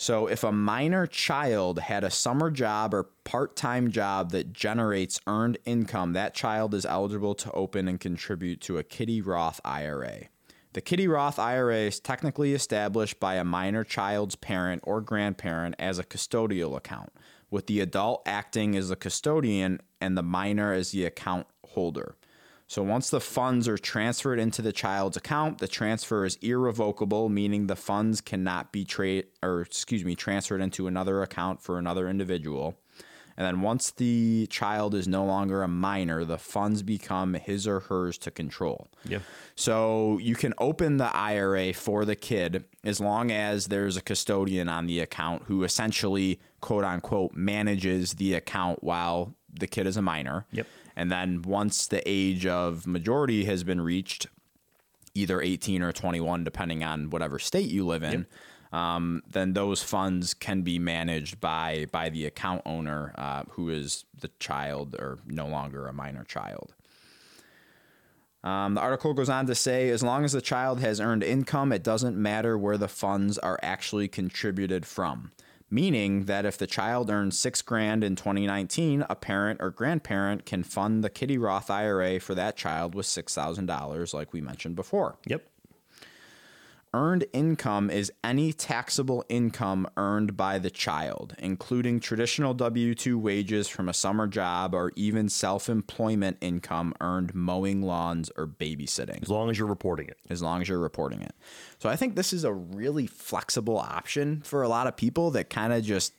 So 0.00 0.28
if 0.28 0.44
a 0.44 0.52
minor 0.52 1.08
child 1.08 1.80
had 1.80 2.04
a 2.04 2.10
summer 2.10 2.52
job 2.52 2.94
or 2.94 3.10
part-time 3.24 3.90
job 3.90 4.30
that 4.30 4.52
generates 4.52 5.20
earned 5.26 5.58
income, 5.64 6.12
that 6.12 6.34
child 6.34 6.72
is 6.72 6.86
eligible 6.86 7.34
to 7.34 7.50
open 7.50 7.88
and 7.88 7.98
contribute 7.98 8.60
to 8.60 8.78
a 8.78 8.84
Kiddie 8.84 9.20
Roth 9.20 9.60
IRA. 9.64 10.28
The 10.72 10.80
Kiddie 10.80 11.08
Roth 11.08 11.40
IRA 11.40 11.78
is 11.78 11.98
technically 11.98 12.54
established 12.54 13.18
by 13.18 13.34
a 13.34 13.44
minor 13.44 13.82
child's 13.82 14.36
parent 14.36 14.82
or 14.84 15.00
grandparent 15.00 15.74
as 15.80 15.98
a 15.98 16.04
custodial 16.04 16.76
account, 16.76 17.10
with 17.50 17.66
the 17.66 17.80
adult 17.80 18.22
acting 18.24 18.76
as 18.76 18.90
the 18.90 18.96
custodian 18.96 19.80
and 20.00 20.16
the 20.16 20.22
minor 20.22 20.72
as 20.72 20.92
the 20.92 21.06
account 21.06 21.48
holder. 21.70 22.14
So 22.68 22.82
once 22.82 23.08
the 23.08 23.20
funds 23.20 23.66
are 23.66 23.78
transferred 23.78 24.38
into 24.38 24.60
the 24.60 24.72
child's 24.72 25.16
account, 25.16 25.56
the 25.56 25.66
transfer 25.66 26.26
is 26.26 26.36
irrevocable, 26.42 27.30
meaning 27.30 27.66
the 27.66 27.76
funds 27.76 28.20
cannot 28.20 28.72
be 28.72 28.84
trade 28.84 29.24
or 29.42 29.62
excuse 29.62 30.04
me, 30.04 30.14
transferred 30.14 30.60
into 30.60 30.86
another 30.86 31.22
account 31.22 31.62
for 31.62 31.78
another 31.78 32.08
individual. 32.08 32.76
And 33.38 33.46
then 33.46 33.60
once 33.62 33.92
the 33.92 34.48
child 34.50 34.94
is 34.94 35.08
no 35.08 35.24
longer 35.24 35.62
a 35.62 35.68
minor, 35.68 36.24
the 36.24 36.38
funds 36.38 36.82
become 36.82 37.34
his 37.34 37.66
or 37.66 37.80
hers 37.80 38.18
to 38.18 38.30
control. 38.32 38.88
Yeah. 39.08 39.20
So 39.54 40.18
you 40.18 40.34
can 40.34 40.52
open 40.58 40.96
the 40.96 41.16
IRA 41.16 41.72
for 41.72 42.04
the 42.04 42.16
kid 42.16 42.64
as 42.84 43.00
long 43.00 43.30
as 43.30 43.68
there's 43.68 43.96
a 43.96 44.02
custodian 44.02 44.68
on 44.68 44.86
the 44.86 45.00
account 45.00 45.44
who 45.44 45.62
essentially, 45.62 46.40
quote 46.60 46.84
unquote, 46.84 47.32
manages 47.32 48.14
the 48.14 48.34
account 48.34 48.82
while 48.82 49.36
the 49.58 49.68
kid 49.68 49.86
is 49.86 49.96
a 49.96 50.02
minor. 50.02 50.46
Yep. 50.52 50.66
And 50.98 51.12
then 51.12 51.42
once 51.42 51.86
the 51.86 52.02
age 52.04 52.44
of 52.44 52.84
majority 52.84 53.44
has 53.44 53.62
been 53.62 53.80
reached, 53.80 54.26
either 55.14 55.40
18 55.40 55.80
or 55.80 55.92
21, 55.92 56.42
depending 56.42 56.82
on 56.82 57.10
whatever 57.10 57.38
state 57.38 57.70
you 57.70 57.86
live 57.86 58.02
in, 58.02 58.26
um, 58.72 59.22
then 59.30 59.52
those 59.52 59.80
funds 59.80 60.34
can 60.34 60.62
be 60.62 60.80
managed 60.80 61.40
by 61.40 61.86
by 61.92 62.08
the 62.08 62.26
account 62.26 62.62
owner, 62.66 63.14
uh, 63.16 63.44
who 63.50 63.70
is 63.70 64.06
the 64.20 64.28
child 64.40 64.96
or 64.98 65.20
no 65.24 65.46
longer 65.46 65.86
a 65.86 65.92
minor 65.92 66.24
child. 66.24 66.74
Um, 68.42 68.74
the 68.74 68.80
article 68.80 69.14
goes 69.14 69.28
on 69.28 69.46
to 69.46 69.54
say 69.54 69.90
as 69.90 70.02
long 70.02 70.24
as 70.24 70.32
the 70.32 70.40
child 70.40 70.80
has 70.80 71.00
earned 71.00 71.22
income, 71.22 71.72
it 71.72 71.84
doesn't 71.84 72.16
matter 72.16 72.58
where 72.58 72.76
the 72.76 72.88
funds 72.88 73.38
are 73.38 73.60
actually 73.62 74.08
contributed 74.08 74.84
from. 74.84 75.30
Meaning 75.70 76.24
that 76.24 76.46
if 76.46 76.56
the 76.56 76.66
child 76.66 77.10
earns 77.10 77.38
six 77.38 77.60
grand 77.60 78.02
in 78.02 78.16
2019, 78.16 79.04
a 79.08 79.14
parent 79.14 79.60
or 79.60 79.70
grandparent 79.70 80.46
can 80.46 80.62
fund 80.62 81.04
the 81.04 81.10
Kiddie 81.10 81.36
Roth 81.36 81.70
IRA 81.70 82.18
for 82.20 82.34
that 82.34 82.56
child 82.56 82.94
with 82.94 83.06
$6,000, 83.06 84.14
like 84.14 84.32
we 84.32 84.40
mentioned 84.40 84.76
before. 84.76 85.16
Yep. 85.26 85.46
Earned 86.94 87.26
income 87.34 87.90
is 87.90 88.10
any 88.24 88.50
taxable 88.52 89.22
income 89.28 89.86
earned 89.98 90.38
by 90.38 90.58
the 90.58 90.70
child, 90.70 91.34
including 91.38 92.00
traditional 92.00 92.54
W 92.54 92.94
2 92.94 93.18
wages 93.18 93.68
from 93.68 93.90
a 93.90 93.94
summer 93.94 94.26
job 94.26 94.74
or 94.74 94.92
even 94.96 95.28
self 95.28 95.68
employment 95.68 96.38
income 96.40 96.94
earned 97.02 97.34
mowing 97.34 97.82
lawns 97.82 98.30
or 98.38 98.46
babysitting, 98.46 99.22
As 99.22 99.28
long 99.28 99.50
as 99.50 99.58
you're 99.58 99.68
reporting 99.68 100.08
it. 100.08 100.16
as 100.30 100.40
long 100.40 100.62
as 100.62 100.68
you're 100.68 100.78
reporting 100.78 101.20
it. 101.20 101.34
So 101.78 101.90
I 101.90 101.96
think 101.96 102.16
this 102.16 102.32
is 102.32 102.44
a 102.44 102.52
really 102.54 103.06
flexible 103.06 103.76
option 103.76 104.40
for 104.40 104.62
a 104.62 104.68
lot 104.68 104.86
of 104.86 104.96
people 104.96 105.30
that 105.32 105.50
kind 105.50 105.74
of 105.74 105.84
just 105.84 106.14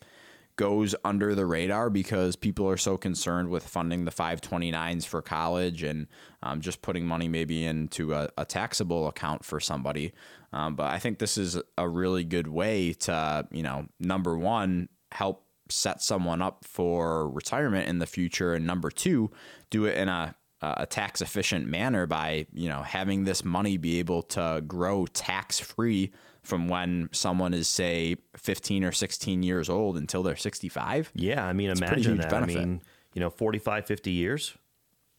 goes 0.60 0.93
under 1.06 1.36
the 1.36 1.45
radar 1.45 1.89
because 1.89 2.36
people 2.36 2.67
are 2.67 2.76
so 2.76 2.98
concerned 2.98 3.48
with 3.48 3.65
funding 3.65 4.04
the 4.04 4.12
529s 4.12 5.06
for 5.06 5.22
college 5.22 5.84
and 5.84 6.06
um, 6.43 6.60
just 6.60 6.82
putting 6.82 7.06
money 7.06 7.30
maybe 7.30 7.63
into 7.63 8.13
a, 8.13 8.28
a 8.38 8.43
taxable 8.43 9.08
account 9.08 9.45
for 9.45 9.62
somebody. 9.62 10.12
Um, 10.52 10.76
but 10.76 10.88
I 10.88 11.00
think 11.00 11.17
this 11.17 11.38
is 11.38 11.58
a 11.78 11.88
really 11.88 12.26
good 12.26 12.50
way 12.50 12.91
to, 12.91 13.48
you 13.52 13.63
know, 13.63 13.88
number 14.02 14.38
one, 14.38 14.89
help 15.13 15.45
set 15.69 16.02
someone 16.02 16.41
up 16.41 16.65
for 16.65 17.30
retirement 17.30 17.88
in 17.88 18.00
the 18.00 18.06
future, 18.06 18.54
and 18.54 18.67
number 18.67 18.91
two, 18.91 19.32
do 19.69 19.86
it 19.86 19.95
in 19.95 20.10
a 20.10 20.36
a 20.62 20.86
tax 20.86 21.22
efficient 21.22 21.65
manner 21.65 22.06
by 22.06 22.45
you 22.52 22.67
know 22.67 22.82
having 22.82 23.24
this 23.24 23.45
money 23.45 23.78
be 23.78 23.98
able 23.98 24.22
to 24.22 24.62
grow 24.67 25.06
tax 25.06 25.58
free 25.58 26.12
from 26.43 26.67
when 26.67 27.10
someone 27.12 27.54
is 27.54 27.67
say 27.67 28.15
15 28.38 28.84
or 28.84 28.91
16 28.91 29.43
years 29.43 29.69
old 29.69 29.97
until 29.97 30.23
they're 30.23 30.36
65 30.36 31.12
Yeah, 31.15 31.45
I 31.45 31.54
mean, 31.54 31.69
pretty 31.75 31.86
imagine 31.93 32.17
that. 32.17 32.30
benefit. 32.30 32.58
I 32.58 32.60
mean, 32.65 32.82
you 33.13 33.19
know, 33.19 33.30
45, 33.30 33.86
50 33.86 34.12
years. 34.12 34.56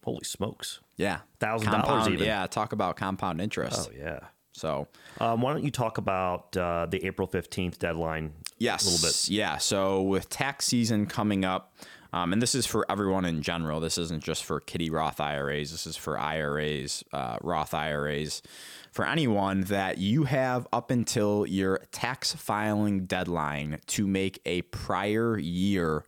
Holy 0.05 0.25
smokes. 0.25 0.81
yeah 0.97 1.21
$1,000 1.41 1.65
Compound- 1.65 2.13
even. 2.15 2.27
yeah 2.27 2.47
talk 2.47 2.73
about 2.73 2.97
compound 2.97 3.41
interest 3.41 3.91
Oh, 3.91 3.95
yeah. 3.97 4.21
so 4.53 4.89
Um, 5.21 5.43
why 5.43 5.53
don't 5.53 5.63
you 5.63 5.71
talk 5.71 5.99
about 5.99 6.57
uh, 6.57 6.87
the 6.87 7.05
April 7.05 7.29
15th 7.29 7.79
deadline 7.79 8.33
Yes. 8.59 8.83
a 8.85 8.91
little 8.91 9.07
bit? 9.09 9.29
Yeah. 9.29 9.59
So 9.59 10.03
with 10.03 10.29
tax 10.31 10.65
season 10.67 11.07
coming 11.07 11.45
up, 11.45 11.75
um, 12.13 12.33
and 12.33 12.43
this 12.43 12.55
is 12.55 12.67
for 12.67 12.85
everyone 12.91 13.25
in 13.25 13.43
general. 13.43 13.81
This 13.81 13.99
isn't 13.99 14.23
just 14.23 14.45
for 14.45 14.61
Kiddie 14.61 14.91
Roth 14.91 15.21
IRAs. 15.21 15.71
This 15.71 15.87
is 15.87 15.97
for 15.97 16.19
IRAs, 16.19 17.05
uh, 17.13 17.39
Roth 17.41 17.75
IRAs, 17.75 18.43
for 18.91 19.07
anyone 19.07 19.63
that 19.63 19.99
you 19.99 20.25
have 20.25 20.67
up 20.73 20.91
until 20.91 21.47
your 21.47 21.81
tax 21.93 22.33
filing 22.33 23.07
deadline 23.07 23.81
to 23.89 24.07
make 24.07 24.41
a 24.45 24.63
prior 24.63 25.39
year 25.39 26.05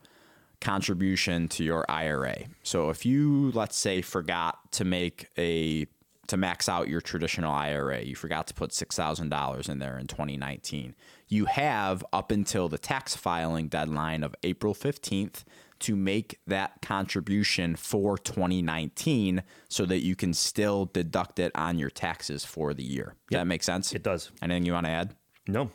contribution 0.60 1.48
to 1.48 1.64
your 1.64 1.84
IRA. 1.88 2.36
So 2.62 2.90
if 2.90 3.04
you 3.04 3.50
let's 3.52 3.76
say 3.76 4.00
forgot 4.00 4.72
to 4.72 4.84
make 4.84 5.28
a 5.36 5.86
to 6.28 6.36
max 6.36 6.68
out 6.68 6.88
your 6.88 7.00
traditional 7.00 7.52
IRA, 7.52 8.00
you 8.02 8.14
forgot 8.14 8.46
to 8.46 8.54
put 8.54 8.70
$6,000 8.70 9.68
in 9.68 9.78
there 9.80 9.98
in 9.98 10.06
2019. 10.06 10.94
You 11.28 11.44
have 11.46 12.04
up 12.12 12.30
until 12.30 12.68
the 12.68 12.78
tax 12.78 13.16
filing 13.16 13.68
deadline 13.68 14.22
of 14.22 14.34
April 14.42 14.72
15th 14.72 15.42
to 15.82 15.96
make 15.96 16.38
that 16.46 16.82
contribution 16.82 17.76
for 17.76 18.18
2019 18.18 19.42
so 19.68 19.84
that 19.86 20.00
you 20.00 20.16
can 20.16 20.32
still 20.32 20.86
deduct 20.86 21.38
it 21.38 21.52
on 21.54 21.78
your 21.78 21.90
taxes 21.90 22.44
for 22.44 22.74
the 22.74 22.84
year. 22.84 23.14
Does 23.30 23.38
that 23.38 23.46
make 23.46 23.62
sense? 23.62 23.92
It 23.92 24.02
does. 24.02 24.30
Anything 24.42 24.64
you 24.64 24.72
want 24.72 24.86
to 24.86 24.92
add? 24.92 25.14
No. 25.46 25.70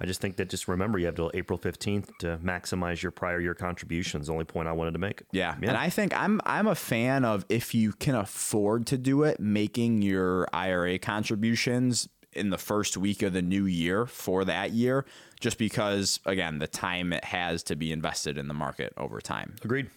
I 0.00 0.06
just 0.06 0.20
think 0.20 0.36
that 0.36 0.48
just 0.48 0.66
remember 0.66 0.98
you 0.98 1.06
have 1.06 1.14
till 1.14 1.30
April 1.34 1.58
15th 1.58 2.08
to 2.20 2.38
maximize 2.38 3.02
your 3.02 3.12
prior 3.12 3.38
year 3.38 3.54
contributions. 3.54 4.28
The 4.28 4.32
only 4.32 4.46
point 4.46 4.66
I 4.66 4.72
wanted 4.72 4.92
to 4.92 4.98
make. 4.98 5.22
Yeah. 5.30 5.54
And 5.60 5.76
I 5.76 5.90
think 5.90 6.18
I'm 6.18 6.40
I'm 6.46 6.66
a 6.66 6.74
fan 6.74 7.26
of 7.26 7.44
if 7.50 7.74
you 7.74 7.92
can 7.92 8.14
afford 8.14 8.86
to 8.86 8.96
do 8.96 9.24
it, 9.24 9.38
making 9.40 10.00
your 10.00 10.48
IRA 10.54 10.98
contributions 10.98 12.08
in 12.32 12.50
the 12.50 12.58
first 12.58 12.96
week 12.96 13.22
of 13.22 13.32
the 13.32 13.42
new 13.42 13.66
year 13.66 14.06
for 14.06 14.44
that 14.44 14.70
year, 14.70 15.04
just 15.40 15.58
because 15.58 16.20
again, 16.26 16.58
the 16.58 16.66
time 16.66 17.12
it 17.12 17.24
has 17.24 17.62
to 17.64 17.76
be 17.76 17.92
invested 17.92 18.38
in 18.38 18.48
the 18.48 18.54
market 18.54 18.92
over 18.96 19.20
time. 19.20 19.56
Agreed. 19.62 19.88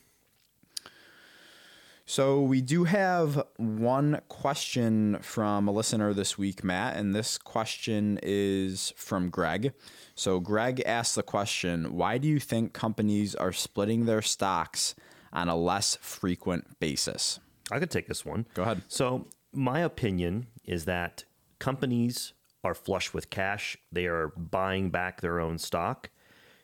So 2.06 2.42
we 2.42 2.62
do 2.62 2.84
have 2.84 3.42
one 3.56 4.20
question 4.28 5.20
from 5.22 5.70
a 5.70 5.72
listener 5.72 6.14
this 6.14 6.38
week, 6.38 6.62
Matt, 6.62 6.98
and 6.98 7.16
this 7.16 7.38
question 7.38 8.20
is 8.22 8.94
from 8.98 9.30
Greg. 9.30 9.74
So 10.14 10.42
Greg 10.42 10.84
asked 10.86 11.16
the 11.16 11.24
question, 11.24 11.96
why 11.96 12.18
do 12.18 12.28
you 12.28 12.40
think 12.40 12.74
companies 12.74 13.36
are 13.36 13.54
splitting 13.54 14.06
their 14.06 14.22
stocks 14.22 14.96
on 15.32 15.48
a 15.48 15.56
less 15.56 15.96
frequent 16.02 16.78
basis? 16.80 17.40
I 17.72 17.80
could 17.80 17.90
take 17.90 18.08
this 18.08 18.26
one. 18.26 18.48
Go 18.54 18.64
ahead. 18.64 18.82
So, 18.90 19.28
my 19.54 19.80
opinion 19.80 20.48
is 20.66 20.86
that 20.86 21.24
companies 21.64 22.34
are 22.66 22.74
flush 22.74 23.14
with 23.14 23.30
cash. 23.30 23.78
They 23.90 24.06
are 24.06 24.34
buying 24.36 24.90
back 24.90 25.22
their 25.22 25.40
own 25.40 25.58
stock. 25.58 26.10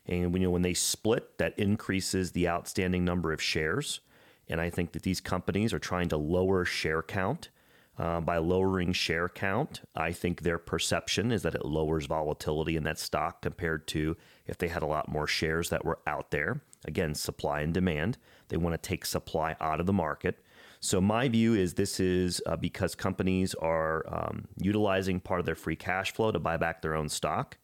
And 0.05 0.33
when, 0.33 0.41
you 0.41 0.49
know, 0.49 0.51
when 0.51 0.61
they 0.61 0.73
split, 0.73 1.37
that 1.37 1.57
increases 1.57 2.33
the 2.33 2.49
outstanding 2.49 3.05
number 3.05 3.31
of 3.31 3.41
shares. 3.41 4.01
And 4.49 4.59
I 4.59 4.69
think 4.69 4.91
that 4.91 5.03
these 5.03 5.21
companies 5.21 5.73
are 5.73 5.79
trying 5.79 6.09
to 6.09 6.17
lower 6.17 6.65
share 6.65 7.01
count. 7.01 7.49
Uh, 7.97 8.19
by 8.21 8.37
lowering 8.37 8.93
share 8.93 9.29
count, 9.29 9.81
I 9.95 10.11
think 10.11 10.41
their 10.41 10.57
perception 10.57 11.31
is 11.31 11.43
that 11.43 11.55
it 11.55 11.65
lowers 11.65 12.05
volatility 12.05 12.75
in 12.75 12.83
that 12.83 12.99
stock 12.99 13.41
compared 13.41 13.87
to 13.89 14.17
if 14.47 14.57
they 14.57 14.69
had 14.69 14.83
a 14.83 14.87
lot 14.87 15.09
more 15.09 15.27
shares 15.27 15.69
that 15.69 15.85
were 15.85 15.99
out 16.07 16.31
there. 16.31 16.61
Again, 16.85 17.15
supply 17.15 17.61
and 17.61 17.73
demand. 17.73 18.17
They 18.49 18.57
want 18.57 18.73
to 18.73 18.89
take 18.89 19.05
supply 19.05 19.55
out 19.61 19.79
of 19.79 19.85
the 19.85 19.93
market. 19.93 20.39
So, 20.81 21.01
my 21.01 21.27
view 21.27 21.55
is 21.55 21.73
this 21.73 21.99
is 21.99 22.41
uh, 22.45 22.55
because 22.55 22.95
companies 22.95 23.53
are 23.55 24.05
um, 24.07 24.45
utilizing 24.57 25.19
part 25.19 25.41
of 25.41 25.45
their 25.45 25.55
free 25.55 25.75
cash 25.75 26.13
flow 26.13 26.31
to 26.31 26.39
buy 26.39 26.55
back 26.57 26.81
their 26.81 26.95
own 26.95 27.09
stock. 27.09 27.57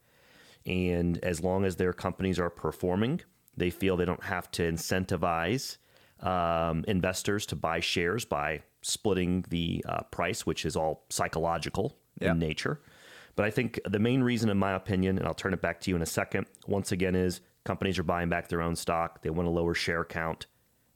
And 0.66 1.18
as 1.24 1.42
long 1.42 1.64
as 1.64 1.76
their 1.78 1.94
companies 1.94 2.40
are 2.40 2.50
performing, 2.50 3.22
they 3.56 3.70
feel 3.70 3.96
they 3.96 4.06
don't 4.06 4.24
have 4.24 4.52
to 4.52 4.64
incentivize 4.70 5.78
um, 6.22 6.84
investors 6.88 7.46
to 7.48 7.56
buy 7.56 7.80
shares 7.80 8.26
by 8.26 8.64
splitting 8.82 9.46
the 9.50 9.84
uh, 9.88 10.04
price, 10.12 10.46
which 10.46 10.66
is 10.66 10.76
all 10.76 11.06
psychological 11.10 11.96
Yeah. 12.20 12.32
in 12.32 12.40
nature. 12.40 12.82
But 13.36 13.46
I 13.46 13.52
think 13.52 13.80
the 13.86 14.00
main 14.00 14.24
reason, 14.24 14.50
in 14.50 14.58
my 14.58 14.74
opinion, 14.74 15.18
and 15.18 15.28
I'll 15.28 15.34
turn 15.34 15.54
it 15.54 15.62
back 15.62 15.82
to 15.82 15.90
you 15.90 15.96
in 15.96 16.02
a 16.02 16.06
second, 16.06 16.48
once 16.68 16.92
again, 16.92 17.16
is 17.16 17.42
companies 17.64 18.00
are 18.00 18.04
buying 18.04 18.30
back 18.30 18.48
their 18.48 18.62
own 18.62 18.76
stock. 18.76 19.22
They 19.22 19.30
want 19.30 19.46
to 19.48 19.52
lower 19.52 19.74
share 19.74 20.04
count. 20.06 20.48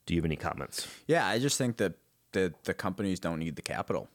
Do 0.05 0.13
you 0.13 0.19
have 0.21 0.25
any 0.25 0.35
comments? 0.37 0.87
Yeah, 1.07 1.27
I 1.27 1.37
just 1.39 1.57
think 1.57 1.77
that 1.77 1.93
the, 2.31 2.53
the 2.63 2.73
companies 2.73 3.19
don't 3.19 3.39
need 3.39 3.55
the 3.55 3.61
capital 3.61 4.07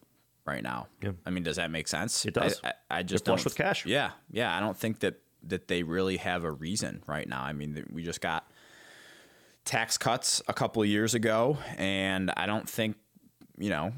right 0.47 0.63
now. 0.63 0.89
Yeah. 1.03 1.13
I 1.27 1.31
mean, 1.31 1.43
does 1.43 1.57
that 1.57 1.71
make 1.71 1.89
sense? 1.89 2.25
It 2.27 2.35
does. 2.35 2.61
I, 2.63 2.69
I, 2.69 2.99
I 2.99 3.03
just 3.03 3.25
flush 3.25 3.41
don't- 3.41 3.45
with 3.45 3.57
cash. 3.57 3.87
Yeah, 3.87 4.11
yeah. 4.31 4.57
I 4.57 4.61
don't 4.61 4.77
think 4.77 5.01
that 5.01 5.21
that 5.47 5.69
they 5.69 5.83
really 5.83 6.17
have 6.17 6.43
a 6.45 6.51
reason 6.51 7.03
right 7.07 7.29
now. 7.29 7.43
I 7.43 7.53
mean, 7.53 7.85
we 7.93 8.03
just 8.03 8.21
got 8.23 8.51
tax 9.65 9.99
cuts 9.99 10.43
a 10.49 10.55
couple 10.55 10.83
of 10.83 10.89
years 10.89 11.15
ago, 11.15 11.59
and 11.77 12.31
I 12.37 12.47
don't 12.47 12.69
think 12.69 12.97
you 13.59 13.71
know 13.71 13.93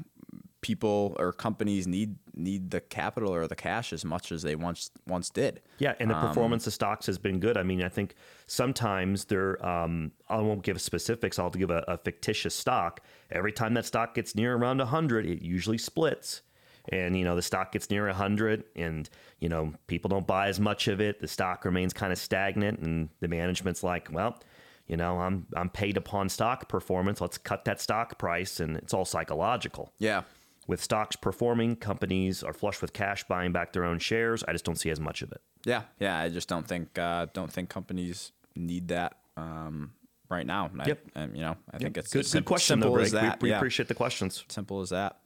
people 0.61 1.15
or 1.19 1.31
companies 1.31 1.87
need 1.87 2.15
need 2.33 2.71
the 2.71 2.81
capital 2.81 3.33
or 3.33 3.47
the 3.47 3.55
cash 3.55 3.93
as 3.93 4.03
much 4.05 4.31
as 4.31 4.41
they 4.41 4.55
once 4.55 4.91
once 5.07 5.29
did. 5.29 5.61
Yeah, 5.79 5.95
and 5.99 6.09
the 6.09 6.15
performance 6.15 6.67
of 6.67 6.73
stocks 6.73 7.05
has 7.05 7.17
been 7.17 7.39
good. 7.39 7.57
I 7.57 7.63
mean, 7.63 7.81
I 7.83 7.89
think 7.89 8.15
sometimes 8.47 9.25
they're. 9.25 9.63
Um, 9.65 10.11
I 10.29 10.37
won't 10.37 10.63
give 10.63 10.81
specifics. 10.81 11.39
I'll 11.39 11.49
give 11.49 11.69
a, 11.69 11.83
a 11.87 11.97
fictitious 11.97 12.55
stock. 12.55 13.01
Every 13.31 13.51
time 13.51 13.73
that 13.75 13.85
stock 13.85 14.15
gets 14.15 14.35
near 14.35 14.55
around 14.55 14.79
hundred, 14.79 15.25
it 15.25 15.41
usually 15.41 15.77
splits. 15.77 16.41
And 16.89 17.17
you 17.17 17.25
know 17.25 17.35
the 17.35 17.41
stock 17.41 17.73
gets 17.73 17.89
near 17.89 18.07
hundred, 18.13 18.63
and 18.75 19.09
you 19.39 19.49
know 19.49 19.73
people 19.87 20.09
don't 20.09 20.25
buy 20.25 20.47
as 20.47 20.59
much 20.59 20.87
of 20.87 21.01
it. 21.01 21.19
The 21.19 21.27
stock 21.27 21.65
remains 21.65 21.91
kind 21.91 22.13
of 22.13 22.17
stagnant, 22.17 22.79
and 22.79 23.09
the 23.19 23.27
management's 23.27 23.83
like, 23.83 24.07
well, 24.11 24.39
you 24.87 24.95
know, 24.95 25.19
I'm 25.19 25.45
I'm 25.55 25.69
paid 25.69 25.97
upon 25.97 26.29
stock 26.29 26.69
performance. 26.69 27.19
Let's 27.19 27.37
cut 27.37 27.65
that 27.65 27.81
stock 27.81 28.17
price, 28.17 28.59
and 28.59 28.77
it's 28.77 28.93
all 28.93 29.03
psychological. 29.03 29.91
Yeah, 29.99 30.23
With 30.67 30.83
stocks 30.83 31.15
performing, 31.15 31.77
companies 31.77 32.43
are 32.43 32.51
flush 32.53 32.81
with 32.81 32.91
cash 32.91 33.23
buying 33.23 33.53
back 33.53 33.71
their 33.73 33.85
own 33.85 33.99
shares. 33.99 34.43
I 34.47 34.51
just 34.51 34.65
don't 34.65 34.75
see 34.75 34.89
as 34.89 34.99
much 34.99 35.21
of 35.21 35.31
it. 35.31 35.41
yeah, 35.65 35.83
yeah. 35.99 36.19
I 36.19 36.27
just 36.29 36.49
don't 36.49 36.67
think 36.67 36.97
uh, 36.99 37.27
don't 37.33 37.51
think 37.51 37.69
companies 37.69 38.33
need 38.55 38.89
that 38.89 39.17
um, 39.37 39.93
right 40.29 40.45
now. 40.45 40.69
I- 40.79 40.87
Yep. 40.87 40.99
and, 41.15 41.35
you 41.37 41.41
know, 41.43 41.55
I 41.71 41.77
think 41.77 41.95
it's 41.97 42.11
Good, 42.11 42.29
good 42.31 42.43
question, 42.45 42.81
simple 42.81 42.95
though, 42.95 43.01
as 43.01 43.11
that. 43.13 43.41
We, 43.41 43.47
we 43.47 43.51
yeah. 43.51 43.57
appreciate 43.57 43.87
the 43.87 43.95
questions. 43.95 44.43
simple 44.49 44.81
as 44.81 44.89
that. 44.89 45.19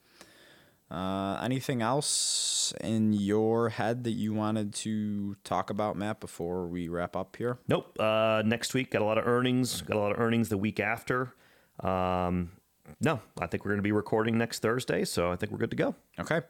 Uh, 0.92 1.40
anything 1.42 1.82
else 1.82 2.74
in 2.82 3.14
your 3.14 3.70
head 3.70 4.04
that 4.04 4.12
you 4.12 4.34
wanted 4.34 4.74
to 4.74 5.36
talk 5.46 5.70
about, 5.70 5.96
Matt, 5.96 6.20
before 6.20 6.68
we 6.68 6.90
wrap 6.90 7.16
up 7.16 7.38
here? 7.38 7.58
Nope. 7.70 7.98
Uh, 7.98 8.44
next 8.46 8.74
week, 8.74 8.92
got 8.92 9.02
a 9.02 9.06
lot 9.06 9.18
of 9.18 9.26
earnings. 9.26 9.82
Got 9.82 9.96
a 9.96 10.00
lot 10.00 10.12
of 10.12 10.20
earnings 10.20 10.50
the 10.50 10.58
week 10.58 10.82
after. 10.82 11.34
Um, 11.80 12.52
no, 13.00 13.20
I 13.40 13.48
think 13.48 13.66
we're 13.66 13.72
going 13.72 13.80
to 13.80 13.84
be 13.84 13.92
recording 13.92 14.38
next 14.38 14.60
Thursday, 14.60 15.06
so 15.06 15.32
I 15.32 15.36
think 15.36 15.52
we're 15.52 15.58
good 15.58 15.72
to 15.72 15.78
go. 15.78 15.96
Okay. 16.20 16.42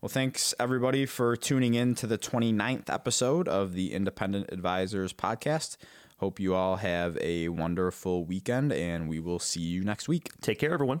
Well, 0.00 0.08
thanks 0.08 0.54
everybody 0.60 1.06
for 1.06 1.36
tuning 1.36 1.74
in 1.74 1.96
to 1.96 2.06
the 2.06 2.18
29th 2.18 2.88
episode 2.88 3.48
of 3.48 3.72
the 3.72 3.92
Independent 3.92 4.52
Advisors 4.52 5.12
podcast. 5.12 5.76
Hope 6.18 6.38
you 6.38 6.54
all 6.54 6.76
have 6.76 7.18
a 7.20 7.48
wonderful 7.48 8.24
weekend, 8.24 8.72
and 8.72 9.08
we 9.08 9.18
will 9.18 9.38
see 9.38 9.60
you 9.60 9.82
next 9.82 10.08
week. 10.08 10.30
Take 10.40 10.58
care, 10.58 10.72
everyone. 10.72 11.00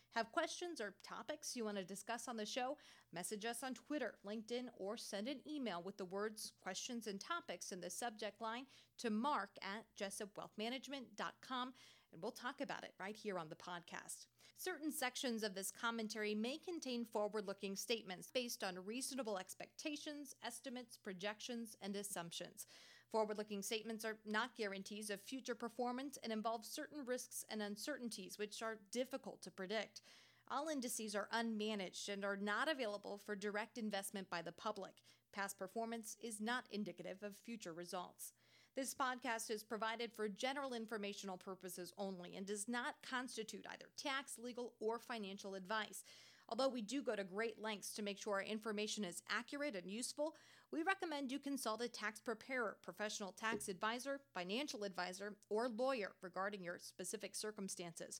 Have 0.15 0.31
questions 0.33 0.81
or 0.81 0.93
topics 1.03 1.55
you 1.55 1.63
want 1.63 1.77
to 1.77 1.83
discuss 1.83 2.27
on 2.27 2.35
the 2.35 2.45
show? 2.45 2.77
Message 3.13 3.45
us 3.45 3.63
on 3.63 3.73
Twitter, 3.73 4.15
LinkedIn, 4.27 4.65
or 4.75 4.97
send 4.97 5.29
an 5.29 5.39
email 5.47 5.81
with 5.81 5.97
the 5.97 6.05
words 6.05 6.51
questions 6.61 7.07
and 7.07 7.19
topics 7.19 7.71
in 7.71 7.79
the 7.79 7.89
subject 7.89 8.41
line 8.41 8.65
to 8.97 9.09
mark 9.09 9.51
at 9.61 9.85
jessupwealthmanagement.com 9.97 11.73
and 12.11 12.21
we'll 12.21 12.31
talk 12.31 12.61
about 12.61 12.83
it 12.83 12.93
right 12.99 13.15
here 13.15 13.39
on 13.39 13.49
the 13.49 13.55
podcast. 13.55 14.25
Certain 14.57 14.91
sections 14.91 15.43
of 15.43 15.55
this 15.55 15.71
commentary 15.71 16.35
may 16.35 16.57
contain 16.57 17.05
forward 17.05 17.47
looking 17.47 17.75
statements 17.75 18.29
based 18.31 18.63
on 18.63 18.85
reasonable 18.85 19.37
expectations, 19.37 20.35
estimates, 20.45 20.97
projections, 20.97 21.75
and 21.81 21.95
assumptions. 21.95 22.67
Forward 23.11 23.37
looking 23.37 23.61
statements 23.61 24.05
are 24.05 24.17
not 24.25 24.55
guarantees 24.55 25.09
of 25.09 25.21
future 25.21 25.55
performance 25.55 26.17
and 26.23 26.31
involve 26.31 26.65
certain 26.65 27.05
risks 27.05 27.43
and 27.49 27.61
uncertainties 27.61 28.37
which 28.37 28.61
are 28.61 28.79
difficult 28.91 29.41
to 29.41 29.51
predict. 29.51 30.01
All 30.49 30.69
indices 30.69 31.13
are 31.13 31.27
unmanaged 31.33 32.07
and 32.07 32.23
are 32.23 32.37
not 32.37 32.69
available 32.69 33.17
for 33.17 33.35
direct 33.35 33.77
investment 33.77 34.29
by 34.29 34.41
the 34.41 34.53
public. 34.53 34.93
Past 35.33 35.59
performance 35.59 36.15
is 36.21 36.39
not 36.39 36.65
indicative 36.71 37.21
of 37.21 37.35
future 37.35 37.73
results. 37.73 38.31
This 38.75 38.95
podcast 38.95 39.51
is 39.51 39.63
provided 39.63 40.13
for 40.13 40.29
general 40.29 40.73
informational 40.73 41.35
purposes 41.35 41.93
only 41.97 42.37
and 42.37 42.45
does 42.45 42.69
not 42.69 42.95
constitute 43.01 43.65
either 43.69 43.87
tax, 43.97 44.39
legal, 44.41 44.73
or 44.79 44.97
financial 44.97 45.55
advice. 45.55 46.05
Although 46.51 46.67
we 46.67 46.81
do 46.81 47.01
go 47.01 47.15
to 47.15 47.23
great 47.23 47.61
lengths 47.61 47.93
to 47.93 48.01
make 48.01 48.19
sure 48.19 48.33
our 48.33 48.43
information 48.43 49.05
is 49.05 49.23
accurate 49.29 49.75
and 49.75 49.89
useful, 49.89 50.35
we 50.69 50.83
recommend 50.83 51.31
you 51.31 51.39
consult 51.39 51.81
a 51.81 51.87
tax 51.87 52.19
preparer, 52.19 52.75
professional 52.83 53.31
tax 53.31 53.69
advisor, 53.69 54.19
financial 54.33 54.83
advisor, 54.83 55.33
or 55.49 55.69
lawyer 55.69 56.11
regarding 56.21 56.61
your 56.61 56.77
specific 56.77 57.35
circumstances. 57.35 58.19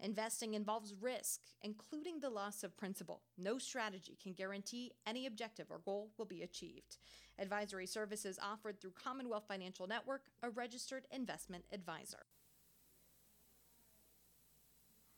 Investing 0.00 0.54
involves 0.54 0.94
risk, 1.00 1.40
including 1.62 2.18
the 2.20 2.30
loss 2.30 2.64
of 2.64 2.76
principal. 2.76 3.22
No 3.36 3.58
strategy 3.58 4.16
can 4.20 4.32
guarantee 4.32 4.92
any 5.06 5.26
objective 5.26 5.66
or 5.70 5.80
goal 5.84 6.10
will 6.18 6.24
be 6.24 6.42
achieved. 6.42 6.98
Advisory 7.38 7.86
services 7.86 8.38
offered 8.42 8.80
through 8.80 8.92
Commonwealth 8.92 9.46
Financial 9.46 9.86
Network, 9.86 10.22
a 10.42 10.50
registered 10.50 11.06
investment 11.12 11.64
advisor. 11.72 12.26